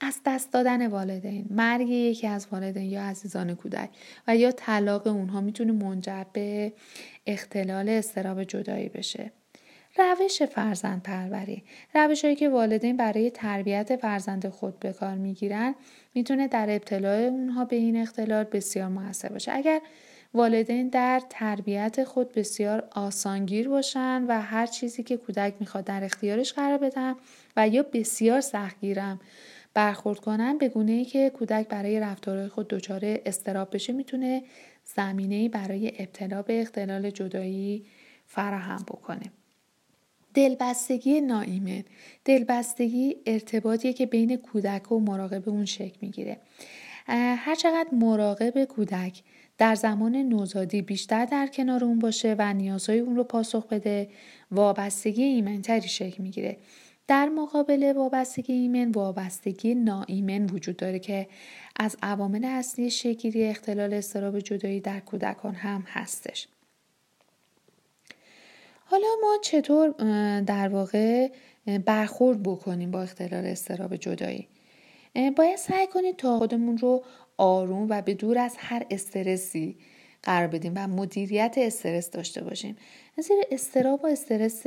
از 0.00 0.20
دست 0.26 0.52
دادن 0.52 0.86
والدین 0.86 1.46
مرگ 1.50 1.88
یکی 1.88 2.26
از 2.26 2.46
والدین 2.52 2.90
یا 2.90 3.02
عزیزان 3.02 3.54
کودک 3.54 3.90
و 4.28 4.36
یا 4.36 4.52
طلاق 4.52 5.06
اونها 5.06 5.40
می‌تونه 5.40 5.72
منجر 5.72 6.24
به 6.32 6.72
اختلال 7.26 7.88
استراب 7.88 8.44
جدایی 8.44 8.88
بشه. 8.88 9.32
روش 9.98 10.42
فرزند 10.42 11.02
پروری 11.02 11.64
روش 11.94 12.24
هایی 12.24 12.36
که 12.36 12.48
والدین 12.48 12.96
برای 12.96 13.30
تربیت 13.30 13.96
فرزند 13.96 14.48
خود 14.48 14.80
به 14.80 14.92
کار 14.92 15.14
می‌گیرن 15.14 15.74
می‌تونه 16.14 16.48
در 16.48 16.70
ابتلاع 16.70 17.20
اونها 17.20 17.64
به 17.64 17.76
این 17.76 17.96
اختلال 17.96 18.44
بسیار 18.44 18.88
موثر 18.88 19.28
باشه. 19.28 19.52
اگر 19.52 19.80
والدین 20.34 20.88
در 20.88 21.22
تربیت 21.30 22.04
خود 22.04 22.32
بسیار 22.32 22.88
آسانگیر 22.92 23.68
باشن 23.68 24.24
و 24.28 24.40
هر 24.40 24.66
چیزی 24.66 25.02
که 25.02 25.16
کودک 25.16 25.54
می‌خواد 25.60 25.84
در 25.84 26.04
اختیارش 26.04 26.52
قرار 26.52 26.78
بدن 26.78 27.14
و 27.56 27.68
یا 27.68 27.82
بسیار 27.92 28.40
سختگیرم 28.40 29.20
برخورد 29.74 30.20
کنن 30.20 30.58
به 30.58 30.68
گونه 30.68 30.92
ای 30.92 31.04
که 31.04 31.30
کودک 31.30 31.68
برای 31.68 32.00
رفتارهای 32.00 32.48
خود 32.48 32.68
دچار 32.68 33.00
استراب 33.04 33.74
بشه 33.74 33.92
می‌تونه 33.92 34.42
زمینه 34.96 35.48
برای 35.48 35.92
ابتلا 35.98 36.42
به 36.42 36.60
اختلال 36.60 37.10
جدایی 37.10 37.86
فراهم 38.26 38.84
بکنه. 38.88 39.32
دلبستگی 40.34 41.20
ناایمن. 41.20 41.84
دلبستگی 42.24 43.16
ارتباطیه 43.26 43.92
که 43.92 44.06
بین 44.06 44.36
کودک 44.36 44.92
و 44.92 45.00
مراقب 45.00 45.48
اون 45.48 45.64
شکل 45.64 45.98
می‌گیره. 46.00 46.36
هر 47.36 47.54
چقدر 47.54 47.88
مراقب 47.92 48.64
کودک 48.64 49.22
در 49.58 49.74
زمان 49.74 50.16
نوزادی 50.16 50.82
بیشتر 50.82 51.24
در 51.24 51.46
کنار 51.46 51.84
اون 51.84 51.98
باشه 51.98 52.36
و 52.38 52.54
نیازهای 52.54 52.98
اون 52.98 53.16
رو 53.16 53.24
پاسخ 53.24 53.66
بده 53.66 54.08
وابستگی 54.50 55.22
ایمنتری 55.22 55.88
شکل 55.88 56.22
می‌گیره. 56.22 56.56
در 57.06 57.28
مقابل 57.28 57.92
وابستگی 57.96 58.52
ایمن 58.52 58.90
وابستگی 58.90 59.74
ناایمن 59.74 60.46
وجود 60.46 60.76
داره 60.76 60.98
که 60.98 61.28
از 61.76 61.96
عوامل 62.02 62.44
اصلی 62.44 62.90
شکلی 62.90 63.44
اختلال 63.44 63.94
استراب 63.94 64.40
جدایی 64.40 64.80
در 64.80 65.00
کودکان 65.00 65.54
هم 65.54 65.84
هستش. 65.86 66.48
حالا 68.84 69.06
ما 69.22 69.36
چطور 69.42 69.90
در 70.40 70.68
واقع 70.68 71.28
برخورد 71.84 72.42
بکنیم 72.42 72.90
با 72.90 73.02
اختلال 73.02 73.46
استراب 73.46 73.96
جدایی؟ 73.96 74.48
باید 75.36 75.56
سعی 75.56 75.86
کنید 75.86 76.16
تا 76.16 76.38
خودمون 76.38 76.78
رو 76.78 77.04
آروم 77.36 77.86
و 77.90 78.02
به 78.02 78.14
دور 78.14 78.38
از 78.38 78.54
هر 78.58 78.86
استرسی 78.90 79.76
قرار 80.24 80.46
بدیم 80.46 80.72
و 80.76 80.88
مدیریت 80.88 81.54
استرس 81.56 82.10
داشته 82.10 82.44
باشیم. 82.44 82.76
زیر 83.18 83.36
استراب 83.50 84.04
و 84.04 84.06
استرس 84.06 84.62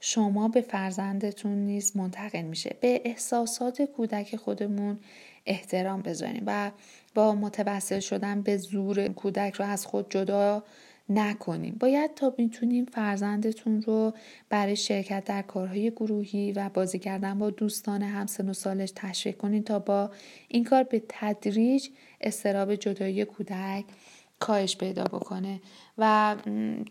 شما 0.00 0.48
به 0.48 0.60
فرزندتون 0.60 1.52
نیز 1.52 1.96
منتقل 1.96 2.42
میشه. 2.42 2.76
به 2.80 3.02
احساسات 3.04 3.82
کودک 3.82 4.36
خودمون 4.36 4.98
احترام 5.46 6.02
بذاریم 6.02 6.42
و 6.46 6.70
با 7.14 7.34
متوسل 7.34 8.00
شدن 8.00 8.42
به 8.42 8.56
زور 8.56 9.08
کودک 9.08 9.54
رو 9.54 9.64
از 9.64 9.86
خود 9.86 10.10
جدا 10.10 10.62
نکنیم. 11.08 11.76
باید 11.80 12.14
تا 12.14 12.34
می‌تونیم 12.38 12.84
فرزندتون 12.84 13.82
رو 13.82 14.12
برای 14.48 14.76
شرکت 14.76 15.24
در 15.24 15.42
کارهای 15.42 15.90
گروهی 15.90 16.52
و 16.52 16.68
بازی 16.68 16.98
کردن 16.98 17.38
با 17.38 17.50
دوستان 17.50 18.02
همسن 18.02 18.48
و 18.48 18.52
سالش 18.52 18.92
تشویق 18.96 19.36
کنید 19.36 19.64
تا 19.64 19.78
با 19.78 20.10
این 20.48 20.64
کار 20.64 20.82
به 20.82 21.02
تدریج 21.08 21.88
استراب 22.20 22.74
جدایی 22.74 23.24
کودک 23.24 23.84
کاهش 24.42 24.76
پیدا 24.76 25.04
بکنه 25.04 25.60
و 25.98 26.36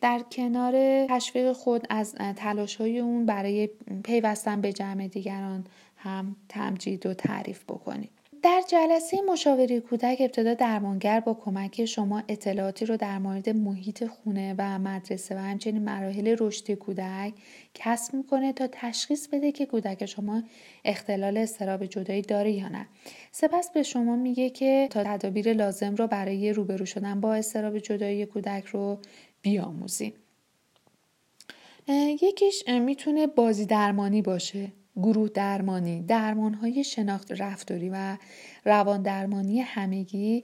در 0.02 0.22
کنار 0.32 1.06
تشویق 1.08 1.52
خود 1.52 1.88
از 1.90 2.16
تلاش 2.36 2.76
های 2.76 3.00
اون 3.00 3.26
برای 3.26 3.70
پیوستن 4.04 4.62
به 4.62 4.74
جمع 4.74 5.08
دیگران 5.08 5.64
هم 5.98 6.36
تمجید 6.50 7.06
و 7.06 7.14
تعریف 7.14 7.64
بکنید. 7.64 8.21
در 8.44 8.64
جلسه 8.68 9.22
مشاوره 9.22 9.80
کودک 9.80 10.18
ابتدا 10.22 10.54
درمانگر 10.54 11.20
با 11.20 11.34
کمک 11.34 11.86
شما 11.86 12.24
اطلاعاتی 12.28 12.86
رو 12.86 12.98
در 12.98 13.18
مورد 13.18 13.50
محیط 13.50 14.08
خونه 14.08 14.56
و 14.58 14.80
مدرسه 14.80 15.36
و 15.36 15.38
همچنین 15.38 15.84
مراحل 15.84 16.36
رشد 16.40 16.72
کودک 16.72 17.34
کسب 17.74 18.14
می‌کنه 18.14 18.54
تا 18.54 18.68
تشخیص 18.72 19.28
بده 19.28 19.52
که 19.52 19.66
کودک 19.66 20.06
شما 20.06 20.44
اختلال 20.86 21.38
استراب 21.38 21.86
جدایی 21.86 22.22
داره 22.22 22.52
یا 22.52 22.68
نه. 22.68 22.88
سپس 23.32 23.72
به 23.72 23.84
شما 23.84 24.16
میگه 24.16 24.50
که 24.50 24.88
تا 24.92 25.04
تدابیر 25.04 25.54
لازم 25.54 25.96
رو 25.96 26.08
برای 26.08 26.54
روبرو 26.54 26.86
شدن 26.86 27.22
با 27.22 27.34
استراب 27.34 27.80
جدایی 27.80 28.26
کودک 28.26 28.66
رو 28.66 29.00
بیاموزیم. 29.42 30.14
یکیش 32.22 32.68
می‌تونه 32.68 33.28
بازی 33.28 33.66
درمانی 33.66 34.22
باشه. 34.22 34.72
گروه 34.96 35.30
درمانی 35.30 36.02
درمان 36.02 36.54
های 36.54 36.84
شناخت 36.84 37.42
رفتاری 37.42 37.90
و 37.90 38.18
روان 38.66 39.02
درمانی 39.02 39.60
همگی 39.60 40.44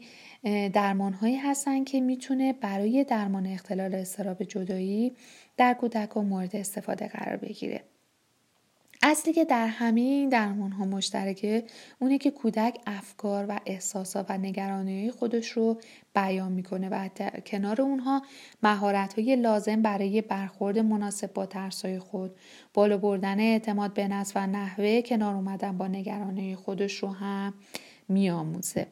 درمان 0.74 1.14
هایی 1.14 1.36
هستن 1.36 1.84
که 1.84 2.02
می‌تونه 2.02 2.54
برای 2.54 3.04
درمان 3.04 3.46
اختلال 3.46 3.96
استراب 3.96 4.44
جدایی 4.44 5.16
در 5.58 5.74
کودکان 5.74 6.26
مورد 6.26 6.56
استفاده 6.56 7.08
قرار 7.08 7.38
بگیره. 7.38 7.84
اصلی 9.02 9.34
که 9.34 9.46
در 9.46 9.68
همه 9.68 10.02
این 10.02 10.30
درمان 10.30 10.72
ها 10.72 10.86
مشترکه 10.86 11.64
اونه 12.00 12.18
که 12.18 12.32
کودک 12.32 12.78
افکار 12.88 13.46
و 13.50 13.60
احساسات 13.66 14.26
و 14.30 14.38
نگرانی 14.38 15.12
خودش 15.12 15.50
رو 15.50 15.82
بیان 16.16 16.52
می‌کنه 16.52 16.90
و 16.90 17.10
کنار 17.46 17.82
اونها 17.82 18.22
مهارت 18.64 19.20
های 19.20 19.36
لازم 19.36 19.82
برای 19.82 20.22
برخورد 20.22 20.80
مناسب 20.80 21.34
با 21.34 21.46
ترسای 21.46 22.00
خود 22.00 22.36
بالا 22.74 22.98
بردن 22.98 23.40
اعتماد 23.40 23.94
به 23.94 24.08
نفس 24.08 24.32
و 24.36 24.48
نحوه 24.48 25.02
کنار 25.02 25.36
اومدن 25.36 25.78
با 25.78 25.88
نگرانی 25.88 26.56
خودش 26.56 26.96
رو 26.96 27.10
هم 27.10 27.54
میآموزه. 28.10 28.88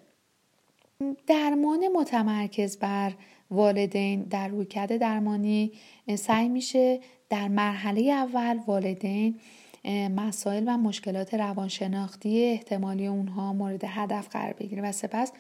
درمان 1.28 1.88
متمرکز 1.96 2.78
بر 2.78 3.14
والدین 3.52 4.24
در 4.24 4.48
رویکرد 4.48 4.98
درمانی 4.98 5.72
سعی 6.16 6.50
میشه 6.50 7.00
در 7.30 7.48
مرحله 7.48 8.02
اول 8.12 8.60
والدین 8.68 9.40
مسائل 9.92 10.64
و 10.68 10.78
مشکلات 10.78 11.34
روانشناختی 11.34 12.44
احتمالی 12.44 13.08
اونها 13.08 13.54
مورد 13.54 13.84
هدف 13.84 14.28
قرار 14.30 14.54
بگیره. 14.54 14.82
و 14.82 14.92
سپس 14.92 15.32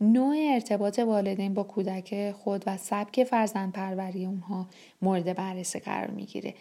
نوع 0.00 0.36
ارتباط 0.38 0.98
والدین 0.98 1.54
با 1.54 1.62
کودک 1.62 2.30
خود 2.30 2.64
و 2.66 2.76
سبک 2.76 3.24
فرزند 3.24 3.72
پروری 3.72 4.26
اونها 4.26 4.68
مورد 5.02 5.36
بررسی 5.36 5.78
قرار 5.78 6.10
می‌گیره. 6.10 6.54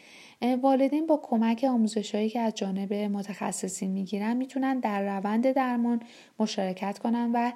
والدین 0.62 1.08
با 1.08 1.20
کمک 1.24 1.66
آموزشهایی 1.70 2.30
که 2.30 2.40
از 2.40 2.54
جانب 2.56 2.94
متخصصین 2.94 3.92
می‌گیرن 3.92 4.38
می‌تونن 4.38 4.80
در 4.80 5.18
روند 5.18 5.52
درمان 5.52 6.02
مشارکت 6.40 7.00
کنن 7.00 7.32
و 7.34 7.52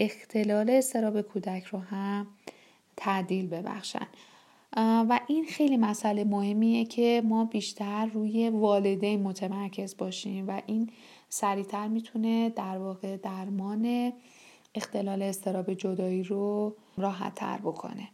اختلال 0.00 0.70
استراب 0.70 1.20
کودک 1.20 1.64
رو 1.64 1.78
هم 1.78 2.26
تعدیل 2.96 3.48
ببخشن. 3.48 4.06
و 4.76 5.20
این 5.26 5.44
خیلی 5.44 5.76
مسئله 5.76 6.24
مهمیه 6.24 6.84
که 6.84 7.22
ما 7.24 7.44
بیشتر 7.44 8.06
روی 8.06 8.50
والدین 8.50 9.22
متمرکز 9.22 9.96
باشیم 9.96 10.48
و 10.48 10.62
این 10.66 10.90
سریعتر 11.28 11.88
می‌تونه 11.88 12.50
در 12.50 12.78
واقع 12.78 13.16
درمان 13.16 14.12
اختلال 14.74 15.22
استراب 15.22 15.74
جدایی 15.74 16.22
رو 16.22 16.76
راحت 16.96 17.34
تر 17.34 17.58
بکنه. 17.58 18.08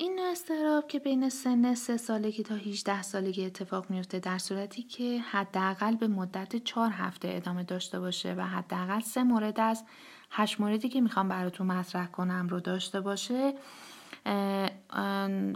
این 0.00 0.18
استراب 0.18 0.88
که 0.88 0.98
بین 0.98 1.28
سن 1.28 1.74
سه 1.74 1.96
سالگی 1.96 2.42
تا 2.42 2.54
18 2.54 3.02
سالگی 3.02 3.44
اتفاق 3.44 3.90
میفته 3.90 4.18
در 4.18 4.38
صورتی 4.38 4.82
که 4.82 5.18
حداقل 5.18 5.96
به 5.96 6.08
مدت 6.08 6.56
چهار 6.56 6.90
هفته 6.90 7.28
ادامه 7.32 7.62
داشته 7.62 8.00
باشه 8.00 8.34
و 8.34 8.40
حداقل 8.40 9.00
سه 9.00 9.22
مورد 9.22 9.60
از 9.60 9.84
هشت 10.30 10.60
موردی 10.60 10.88
که 10.88 11.00
می‌خوام 11.00 11.28
براتون 11.28 11.66
مطرح 11.66 12.06
کنم 12.06 12.48
رو 12.48 12.60
داشته 12.60 13.00
باشه 13.00 13.54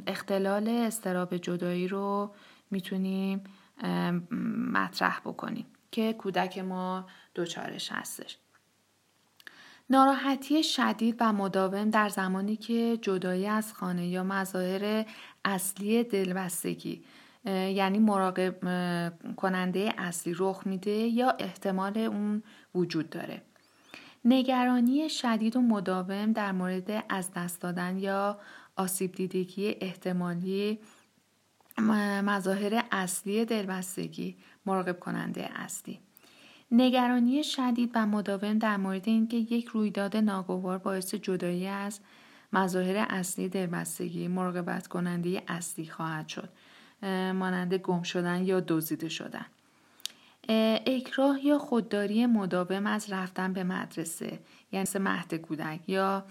اختلال 0.07 0.69
استراب 0.69 1.37
جدایی 1.37 1.89
رو 1.89 2.35
می‌تونیم 2.71 3.45
مطرح 4.73 5.21
بکنیم 5.21 5.67
که 5.91 6.13
کودک 6.13 6.59
ما 6.59 7.07
دوچارش 7.35 7.93
هستش. 7.93 8.39
ناراحتی 9.91 10.63
شدید 10.63 11.17
و 11.21 11.33
مداوم 11.33 11.91
در 11.91 12.09
زمانی 12.09 12.57
که 12.57 12.99
جدایی 13.03 13.47
از 13.47 13.75
خانه 13.75 14.07
یا 14.07 14.25
مظاهر 14.25 15.07
اصلی 15.45 16.05
دلبستگی 16.05 17.05
یعنی 17.47 17.99
مراقب 17.99 18.55
کننده 19.37 19.95
اصلی 19.99 20.35
رخ 20.39 20.67
میده 20.67 20.91
یا 20.91 21.31
احتمال 21.31 21.99
اون 21.99 22.43
وجود 22.75 23.11
داره. 23.11 23.43
نگرانی 24.25 25.09
شدید 25.09 25.57
و 25.57 25.61
مداوم 25.61 26.33
در 26.33 26.53
مورد 26.53 27.05
از 27.09 27.31
دست 27.33 27.61
دادن 27.61 27.99
یا 27.99 28.39
آسیب 28.77 29.13
دیدگی 29.13 29.77
احتمالی 29.81 30.79
مظاهر 32.25 32.85
اصلی 32.93 33.45
دلبستگی 33.45 34.37
مراقب 34.67 35.01
کننده 35.01 35.49
اصلی. 35.55 36.01
نگرانی 36.71 37.45
شدید 37.45 37.91
و 37.95 38.07
مداوم 38.07 38.59
در 38.59 38.77
مورد 38.77 39.09
اینکه 39.09 39.37
یک 39.37 39.67
رویداد 39.67 40.17
ناگوار 40.17 40.79
باعث 40.79 41.15
جدایی 41.15 41.67
از 41.67 42.01
مظاهر 42.53 43.07
اصلی 43.11 43.49
دلبستگی 43.49 44.29
مراقبت 44.29 44.87
کننده 44.87 45.43
اصلی 45.49 45.87
خواهد 45.87 46.29
شد 46.29 46.49
مانند 47.35 47.75
گم 47.75 48.03
شدن 48.03 48.45
یا 48.45 48.61
دزدیده 48.61 49.09
شدن. 49.09 49.47
اکراه 50.49 51.47
یا 51.47 51.59
خودداری 51.59 52.27
مداوم 52.27 52.87
از 52.87 53.13
رفتن 53.13 53.53
به 53.53 53.65
مدرسه 53.65 54.39
یعنی 54.73 54.87
مهد 54.95 55.35
کودک 55.35 55.89
یا 55.89 56.25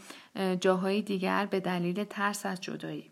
جاهای 0.62 1.02
دیگر 1.02 1.46
به 1.46 1.60
دلیل 1.60 2.04
ترس 2.04 2.46
از 2.46 2.62
جدایی. 2.62 3.12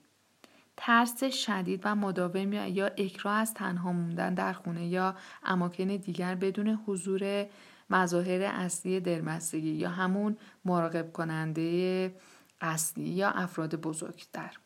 ترس 0.77 1.23
شدید 1.23 1.81
و 1.83 1.95
مداوم 1.95 2.53
یا 2.53 2.85
اکراه 2.85 3.33
از 3.35 3.53
تنها 3.53 3.91
موندن 3.91 4.33
در 4.33 4.53
خونه 4.53 4.87
یا 4.87 5.15
اماکن 5.43 5.87
دیگر 5.87 6.35
بدون 6.35 6.79
حضور 6.87 7.45
مظاهر 7.89 8.41
اصلی 8.41 8.99
درمستگی 8.99 9.71
یا 9.71 9.89
همون 9.89 10.37
مراقب 10.65 11.11
کننده 11.11 12.15
اصلی 12.61 13.09
یا 13.09 13.29
افراد 13.29 13.75
بزرگتر. 13.75 14.57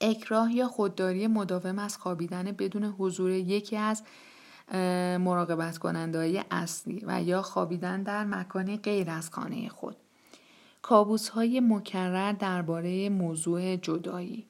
اکراه 0.00 0.52
یا 0.52 0.68
خودداری 0.68 1.26
مداوم 1.26 1.78
از 1.78 1.96
خوابیدن 1.96 2.44
بدون 2.44 2.84
حضور 2.84 3.30
یکی 3.30 3.76
از 3.76 4.02
مراقبت 5.18 5.78
کننده 5.78 6.44
اصلی 6.50 7.02
و 7.06 7.22
یا 7.22 7.42
خوابیدن 7.42 8.02
در 8.02 8.24
مکانی 8.24 8.76
غیر 8.76 9.10
از 9.10 9.30
خانه 9.30 9.68
خود. 9.68 9.96
کابوس 10.82 11.28
های 11.28 11.60
مکرر 11.60 12.32
درباره 12.32 13.08
موضوع 13.08 13.76
جدایی. 13.76 14.46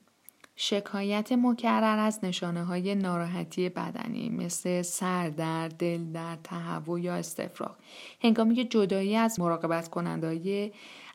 شکایت 0.57 1.33
مکرر 1.33 1.99
از 1.99 2.21
نشانه 2.23 2.65
های 2.65 2.95
ناراحتی 2.95 3.69
بدنی 3.69 4.29
مثل 4.31 4.83
سردرد، 4.83 5.77
دلدرد، 5.77 6.39
تهوع 6.45 7.01
یا 7.01 7.15
استفراغ. 7.15 7.77
هنگامی 8.23 8.55
که 8.55 8.65
جدایی 8.65 9.17
از 9.17 9.41
مراقبت 9.41 9.89
کننده 9.89 10.73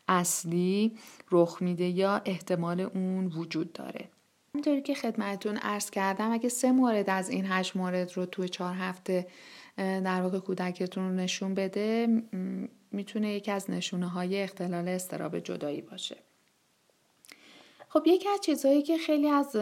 اصلی 0.07 0.97
رخ 1.31 1.61
میده 1.61 1.85
یا 1.85 2.21
احتمال 2.25 2.79
اون 2.79 3.25
وجود 3.25 3.73
داره. 3.73 4.09
همونطوری 4.57 4.81
که 4.81 4.95
خدمتتون 4.95 5.57
عرض 5.57 5.89
کردم 5.89 6.31
اگه 6.31 6.49
سه 6.49 6.71
مورد 6.71 7.09
از 7.09 7.29
این 7.29 7.45
هشت 7.47 7.75
مورد 7.75 8.17
رو 8.17 8.25
توی 8.25 8.49
چهار 8.49 8.75
هفته 8.75 9.27
در 9.77 10.21
واقع 10.21 10.39
کودکتون 10.39 11.09
رو 11.09 11.15
نشون 11.15 11.53
بده 11.53 12.07
می‌تونه 12.91 13.33
یکی 13.33 13.51
از 13.51 13.69
نشونه 13.71 14.07
های 14.07 14.43
اختلال 14.43 14.87
استراب 14.87 15.39
جدایی 15.39 15.81
باشه. 15.81 16.17
خب 17.89 18.03
یکی 18.05 18.29
از 18.29 18.39
چیزهایی 18.41 18.81
که 18.81 18.97
خیلی 18.97 19.27
از 19.27 19.55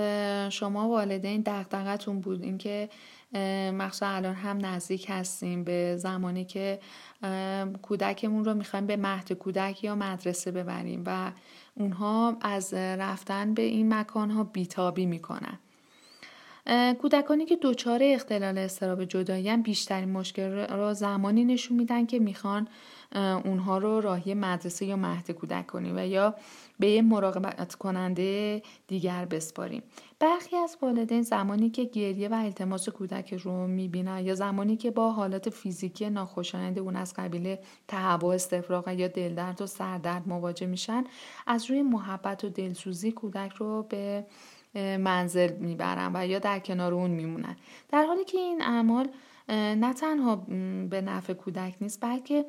شما 0.54 0.90
والدین 0.90 1.42
دقدقتون 1.42 2.20
بود 2.20 2.44
این 2.44 2.58
که 2.58 2.90
مخصوصا 3.74 4.08
الان 4.08 4.36
هم 4.36 4.66
نزدیک 4.66 5.06
هستیم 5.10 5.64
به 5.64 5.98
زمانی 5.98 6.46
که 6.46 6.80
کودکمون 7.82 8.46
رو 8.46 8.54
می‌خوایم 8.54 8.88
به 8.88 8.98
مهد 8.98 9.34
کودک 9.34 9.84
یا 9.84 9.96
مدرسه 9.96 10.52
ببریم 10.52 11.04
و 11.06 11.32
اونها 11.76 12.38
از 12.42 12.74
رفتن 12.74 13.54
به 13.54 13.62
این 13.62 13.94
مکان 13.94 14.32
ها 14.32 14.44
بیتابی 14.44 15.06
می‌کنن. 15.06 15.60
کودکانی 17.02 17.46
که 17.46 17.58
دچار 17.62 18.00
اختلال 18.04 18.58
استراب 18.58 19.06
جدایی 19.06 19.50
هم 19.50 19.62
بیشترین 19.62 20.12
مشکل 20.12 20.68
را 20.68 20.94
زمانی 20.94 21.46
نشون 21.46 21.78
میدن 21.78 22.06
که 22.06 22.20
می‌خوان 22.20 22.68
اونها 23.46 23.78
رو 23.78 24.02
راهی 24.02 24.34
مدرسه 24.34 24.86
یا 24.86 24.96
مهد 24.96 25.32
کودک 25.32 25.68
کنیم 25.68 25.98
و 25.98 26.08
یا 26.08 26.36
به 26.80 26.90
یه 26.90 27.02
مراقبت 27.02 27.76
کننده 27.76 28.62
دیگر 28.88 29.26
بسپاریم. 29.26 29.84
برخی 30.20 30.56
از 30.56 30.78
والدین 30.82 31.22
زمانی 31.22 31.70
که 31.70 31.84
گریه 31.84 32.30
و 32.30 32.34
التماس 32.34 32.90
کودک 32.90 33.34
رو 33.34 33.68
می‌بینن 33.68 34.26
یا 34.26 34.36
زمانی 34.36 34.78
که 34.78 34.92
با 34.92 35.12
حالات 35.12 35.50
فیزیکی 35.50 36.10
ناخوشایند 36.10 36.80
اون 36.80 36.96
از 36.96 37.14
قبیل 37.14 37.56
تهوع 37.88 38.36
استفراغ 38.36 38.88
یا 38.88 39.08
دلدرد 39.08 39.62
و 39.62 39.68
سردرد 39.68 40.28
مواجه 40.28 40.66
میشن 40.68 41.04
از 41.48 41.70
روی 41.70 41.82
محبت 41.82 42.44
و 42.44 42.50
دلسوزی 42.50 43.12
کودک 43.12 43.54
رو 43.54 43.84
به 43.90 44.26
منزل 44.76 45.54
می‌برن 45.54 46.12
و 46.16 46.28
یا 46.28 46.40
در 46.40 46.60
کنار 46.60 46.94
اون 46.94 47.12
میمونن. 47.12 47.56
در 47.90 48.06
حالی 48.06 48.24
که 48.24 48.38
این 48.38 48.62
اعمال 48.62 49.08
نه 49.50 49.94
تنها 49.94 50.36
به 50.90 51.02
نفع 51.02 51.34
کودک 51.34 51.76
نیست 51.82 52.02
بلکه 52.02 52.46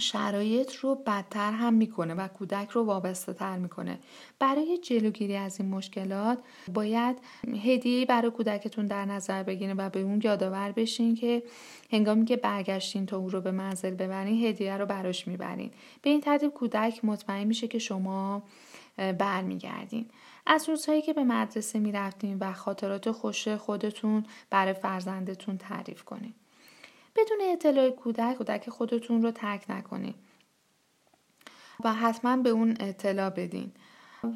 شرایط 0.00 0.74
رو 0.74 0.94
بدتر 0.94 1.52
هم 1.52 1.74
می‌کنه 1.74 2.14
و 2.14 2.28
کودک 2.28 2.70
رو 2.70 2.84
وابسته 2.84 3.32
تر 3.32 3.58
می‌کنه. 3.58 3.98
برای 4.38 4.78
جلوگیری 4.78 5.36
از 5.36 5.60
این 5.60 5.68
مشکلات 5.68 6.38
باید 6.74 7.16
هدیه 7.64 8.06
برای 8.06 8.30
کودکتون 8.30 8.86
در 8.86 9.04
نظر 9.04 9.42
بگیرین 9.42 9.76
و 9.76 9.88
به 9.88 10.00
اون 10.00 10.20
یادآور 10.24 10.72
بشین 10.72 11.14
که 11.14 11.42
هنگامی 11.90 12.24
که 12.24 12.36
برگشتین 12.36 13.06
تا 13.06 13.16
او 13.16 13.28
رو 13.28 13.40
به 13.40 13.50
منزل 13.50 13.94
ببرین 13.94 14.44
هدیه 14.44 14.76
رو 14.76 14.86
براش 14.86 15.28
می‌برین. 15.28 15.70
به 16.02 16.10
این 16.10 16.20
ترتیب 16.20 16.50
کودک 16.50 17.04
مطمئن 17.04 17.44
میشه 17.44 17.68
که 17.68 17.78
شما 17.78 18.42
برمیگردین. 19.18 20.08
از 20.46 20.68
روزهایی 20.68 21.02
که 21.02 21.12
به 21.12 21.24
مدرسه 21.24 21.78
می‌رفتیم 21.78 22.36
و 22.40 22.52
خاطرات 22.52 23.10
خوش 23.10 23.48
خودتون 23.48 24.26
برای 24.50 24.72
فرزندتون 24.72 25.58
تعریف 25.58 26.02
کنید. 26.04 26.34
بدون 27.16 27.38
اطلاع 27.42 27.90
کودک 27.90 28.36
کودک 28.36 28.70
خودتون 28.70 29.22
رو 29.22 29.30
ترک 29.30 29.64
نکنید 29.68 30.14
و 31.84 31.92
حتما 31.92 32.36
به 32.36 32.50
اون 32.50 32.76
اطلاع 32.80 33.30
بدین. 33.30 33.72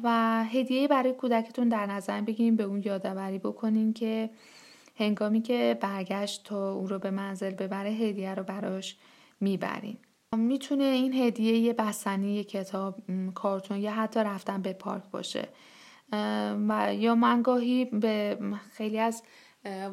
و 0.03 0.43
هدیه 0.43 0.87
برای 0.87 1.13
کودکتون 1.13 1.69
در 1.69 1.85
نظر 1.85 2.21
بگیرین 2.21 2.55
به 2.55 2.63
اون 2.63 2.81
یادآوری 2.85 3.39
بکنین 3.39 3.93
که 3.93 4.29
هنگامی 4.95 5.41
که 5.41 5.77
برگشت 5.81 6.43
تا 6.43 6.73
او 6.73 6.87
رو 6.87 6.99
به 6.99 7.11
منزل 7.11 7.49
ببره 7.51 7.89
هدیه 7.89 8.35
رو 8.35 8.43
براش 8.43 8.97
می‌برین. 9.39 9.97
می‌تونه 10.35 10.83
این 10.83 11.13
هدیه 11.13 11.57
یه 11.57 11.73
بستنی 11.73 12.35
یه 12.35 12.43
کتاب 12.43 12.95
کارتون 13.35 13.77
یا 13.77 13.91
حتی 13.91 14.19
رفتن 14.19 14.61
به 14.61 14.73
پارک 14.73 15.03
باشه. 15.11 15.49
و 16.69 16.95
یا 16.95 17.15
من 17.15 17.41
گاهی 17.41 17.85
به 17.85 18.37
خیلی 18.71 18.99
از 18.99 19.23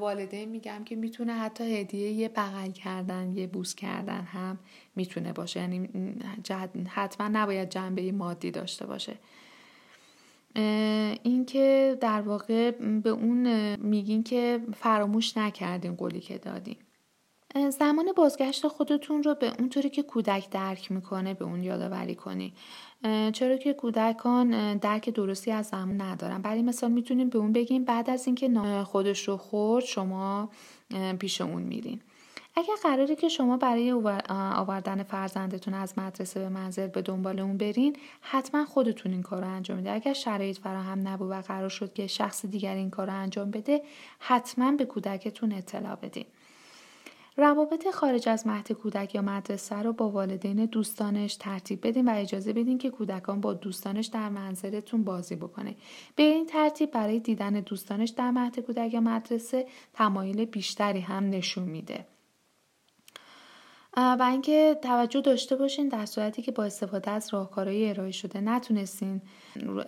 والدین 0.01 0.49
میگم 0.49 0.85
که 0.85 0.97
می‌تونه 0.97 1.33
حتی 1.35 1.77
هدیه 1.77 2.11
یه 2.11 2.29
بغل 2.29 2.71
کردن 2.71 3.33
یه 3.33 3.47
بوس 3.47 3.75
کردن 3.75 4.21
هم 4.21 4.59
می‌تونه 4.97 5.33
باشه. 5.33 5.61
یعنی 5.61 5.89
حتما 6.89 7.29
نباید 7.29 7.71
جنبه 7.71 8.13
مادی 8.13 8.51
داشته 8.51 8.87
باشه. 8.87 9.17
اینکه 11.23 11.99
در 12.01 12.21
واقع 12.21 12.71
به 12.81 13.11
اون 13.11 13.77
میگین 13.77 14.23
که 14.23 14.61
فراموش 14.77 15.37
نکردین 15.37 15.95
قولی 15.95 16.21
که 16.21 16.39
دادین. 16.39 16.77
زمان 17.71 18.12
بازگشت 18.17 18.69
خودتون 18.69 19.23
رو 19.23 19.35
به 19.35 19.53
اونطوری 19.59 19.90
که 19.90 20.03
کودک 20.03 20.51
درک 20.51 20.93
می‌کنه 20.93 21.35
به 21.35 21.45
اون 21.45 21.62
یادآوری 21.62 22.14
کنی. 22.14 22.53
چرا 23.33 23.57
که 23.57 23.73
کودکان 23.73 24.77
درک 24.77 25.11
درستی 25.11 25.51
از 25.51 25.67
زمان 25.67 26.01
ندارن. 26.01 26.43
برای 26.43 26.62
مثال 26.62 26.93
می‌تونیم 26.93 27.29
به 27.29 27.38
اون 27.38 27.53
بگیم 27.53 27.85
بعد 27.85 28.11
از 28.11 28.27
اینکه 28.27 28.51
خودش 28.85 29.29
رو 29.29 29.37
خورد 29.37 29.85
شما 29.85 30.49
پیش 31.19 31.40
اون 31.40 31.62
میرین. 31.62 32.01
اگر 32.57 32.75
قراره 32.83 33.17
که 33.17 33.29
شما 33.29 33.57
برای 33.57 33.93
آوردن 34.31 35.03
فرزندتون 35.03 35.75
از 35.75 35.99
مدرسه 35.99 36.40
به 36.40 36.49
منزل 36.49 36.87
به 36.87 37.03
دنبال 37.03 37.40
اون 37.40 37.57
برین 37.57 37.97
حتما 38.21 38.64
خودتون 38.64 39.12
این 39.12 39.23
کار 39.23 39.40
رو 39.40 39.49
انجام 39.49 39.81
بده 39.81 39.93
اگر 39.93 40.12
شرایط 40.12 40.59
فراهم 40.59 41.09
نبود 41.09 41.31
و 41.31 41.40
قرار 41.40 41.69
شد 41.69 41.93
که 41.93 42.07
شخص 42.07 42.47
دیگر 42.47 42.75
این 42.75 42.90
کار 42.90 43.07
رو 43.07 43.12
انجام 43.12 43.51
بده 43.51 43.83
حتما 44.19 44.73
به 44.73 44.85
کودکتون 44.85 45.53
اطلاع 45.53 45.95
بدین. 45.95 46.27
روابط 47.37 47.90
خارج 47.90 48.29
از 48.29 48.47
مهد 48.47 48.73
کودک 48.73 49.14
یا 49.14 49.23
مدرسه 49.23 49.77
رو 49.77 49.92
با 49.92 50.11
والدین 50.11 50.66
دوستانش 50.66 51.37
ترتیب 51.37 51.87
بدین 51.87 52.09
و 52.09 52.12
اجازه 52.14 52.53
بدین 52.53 52.79
که 52.79 52.90
کودکان 52.90 53.40
با 53.40 53.53
دوستانش 53.53 54.07
در 54.07 54.29
منزلتون 54.29 55.05
بازی 55.05 55.37
بکنه. 55.37 55.77
به 56.16 56.23
این 56.23 56.47
ترتیب 56.47 56.90
برای 56.90 57.20
دیدن 57.20 57.53
دوستانش 57.53 58.11
در 58.11 58.31
مهد 58.31 58.61
کودک 58.61 58.94
یا 58.94 59.01
مدرسه 59.01 59.66
تمایل 59.92 60.44
بیشتری 60.44 61.01
هم 61.01 61.31
نشون 61.31 61.64
میده. 61.64 62.07
و 63.97 64.27
اینکه 64.31 64.79
توجه 64.83 65.20
داشته 65.20 65.57
باشین 65.57 65.88
در 65.88 66.07
صورتی 66.07 66.42
که 66.42 66.53
با 66.53 66.64
استفاده 66.64 67.11
از 67.11 67.35
راهکارهای 67.35 67.90
ارائه 67.90 68.11
شده 68.11 68.40
نتونستین 68.40 69.23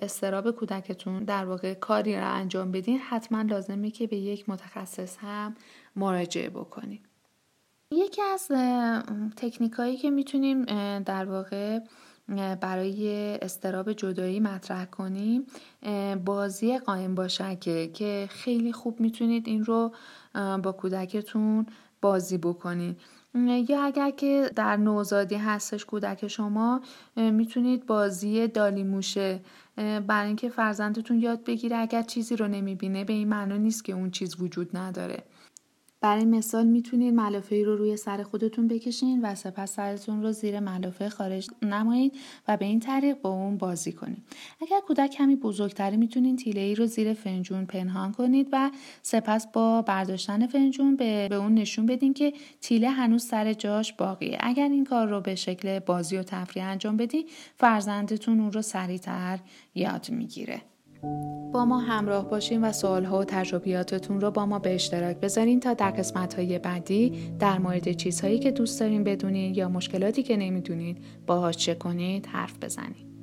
استراب 0.03 0.51
کودکتون 0.51 1.25
در 1.25 1.45
واقع 1.45 1.75
کاری 1.75 2.17
را 2.17 2.27
انجام 2.27 2.73
بدین 2.73 2.99
حتما 2.99 3.43
لازمه 3.43 3.91
که 3.91 4.07
به 4.07 4.17
یک 4.17 4.49
متخصص 4.49 5.17
هم 5.19 5.57
مراجعه 5.97 6.51
بکنید 6.51 7.16
یکی 7.91 8.23
از 8.23 8.49
تکنیکایی 9.37 9.97
که 9.97 10.11
می‌تونیم 10.11 10.65
در 10.99 11.25
واقع 11.25 11.79
برای 12.61 13.35
استراب 13.43 13.93
جدایی 13.93 14.41
مطرح 14.41 14.85
کنیم 14.85 15.47
بازی 16.25 16.79
قایم 16.79 17.15
باشکه 17.15 17.91
که 17.95 18.29
خیلی 18.31 18.73
خوب 18.73 19.01
می‌تونید 19.01 19.49
این 19.49 19.65
رو 19.65 19.93
با 20.35 20.73
کودکتون 20.73 21.67
بازی 22.01 22.39
بکنید 22.39 23.01
یا 23.69 23.83
اگر 23.83 24.11
که 24.11 24.51
در 24.57 24.77
نوزادی 24.77 25.35
هستش 25.35 25.85
کودک 25.85 26.29
شما 26.29 26.81
می‌تونید 27.17 27.87
بازی 27.87 28.47
دالی 28.49 28.85
موشه. 28.85 29.41
برای 30.07 30.27
اینکه 30.27 30.49
فرزندتون 30.49 31.21
یاد 31.21 31.45
بگیره 31.45 31.77
اگر 31.77 32.03
چیزی 32.03 32.37
رو 32.37 32.49
نمی‌بینه 32.49 33.05
به 33.05 33.13
این 33.13 33.29
معنا 33.29 33.57
نیست 33.57 33.85
که 33.85 33.93
اون 33.93 34.11
چیز 34.11 34.41
وجود 34.41 34.77
نداره. 34.77 35.25
برای 36.01 36.25
مثال 36.25 36.67
می‌تونید 36.67 37.15
ملافه 37.15 37.63
رو 37.65 37.77
روی 37.77 37.97
سر 37.97 38.23
خودتون 38.23 38.69
بکشین 38.69 39.21
و 39.23 39.35
سپس 39.35 39.75
سرتون 39.77 40.23
رو 40.23 40.33
زیر 40.33 40.61
ملافه 40.61 41.09
خارج 41.09 41.49
نمایید 41.63 42.13
و 42.49 42.57
به 42.57 42.65
این 42.65 42.81
طریق 42.81 43.21
با 43.21 43.31
اون 43.31 43.57
بازی 43.57 43.93
کنید. 43.93 44.23
اگر 44.61 44.81
کودک 44.87 45.11
کمی 45.11 45.37
بزرگتری 45.37 45.97
می‌تونید 45.97 46.39
تیله 46.39 46.61
ای 46.61 46.75
رو 46.75 46.87
زیر 46.87 47.15
فنجون 47.15 47.67
پنهان 47.67 48.13
کنید 48.13 48.49
و 48.53 48.71
سپس 49.03 49.47
با 49.53 49.83
برداشتن 49.83 50.47
فنجون 50.47 50.97
به, 50.97 51.29
به 51.29 51.37
اون 51.37 51.55
نشون 51.55 51.87
بدین 51.87 52.15
که 52.15 52.33
تیله 52.61 52.91
هنوز 52.91 53.25
سر 53.25 53.53
جاش 53.53 53.93
باقیه. 53.93 54.39
اگر 54.41 54.69
این 54.69 54.85
کار 54.85 55.09
رو 55.09 55.21
به 55.21 55.35
شکل 55.35 55.79
بازی 55.79 56.17
و 56.17 56.23
تفریح 56.23 56.65
انجام 56.67 56.97
بدی 56.97 57.27
فرزندتون 57.57 58.41
اون 58.41 58.53
رو 58.53 58.63
سریعتر 58.63 59.39
یاد 59.75 60.11
می‌گیره. 60.11 60.63
با 61.53 61.65
ما 61.65 61.79
همراه 61.79 62.31
باشین 62.31 62.65
و 62.65 62.73
سوالها 62.73 63.19
و 63.19 63.25
تجربیاتتون 63.25 64.21
رو 64.21 64.31
با 64.31 64.47
ما 64.47 64.59
به 64.59 64.75
اشتراک 64.75 65.17
بذارین 65.17 65.61
تا 65.61 65.75
در 65.75 65.91
قسمت 65.91 66.35
های 66.35 66.59
بعدی 66.59 67.13
در 67.39 67.59
مورد 67.59 67.93
چیزهایی 67.93 68.39
که 68.39 68.51
دوست 68.51 68.81
دارین 68.81 69.05
بدونین 69.05 69.55
یا 69.55 69.69
مشکلاتی 69.69 70.23
که 70.23 70.37
نمی‌دونین 70.37 70.99
باهاش 71.27 71.57
چه 71.57 71.75
کنید 71.75 72.27
حرف 72.27 72.59
بزنید. 72.63 73.16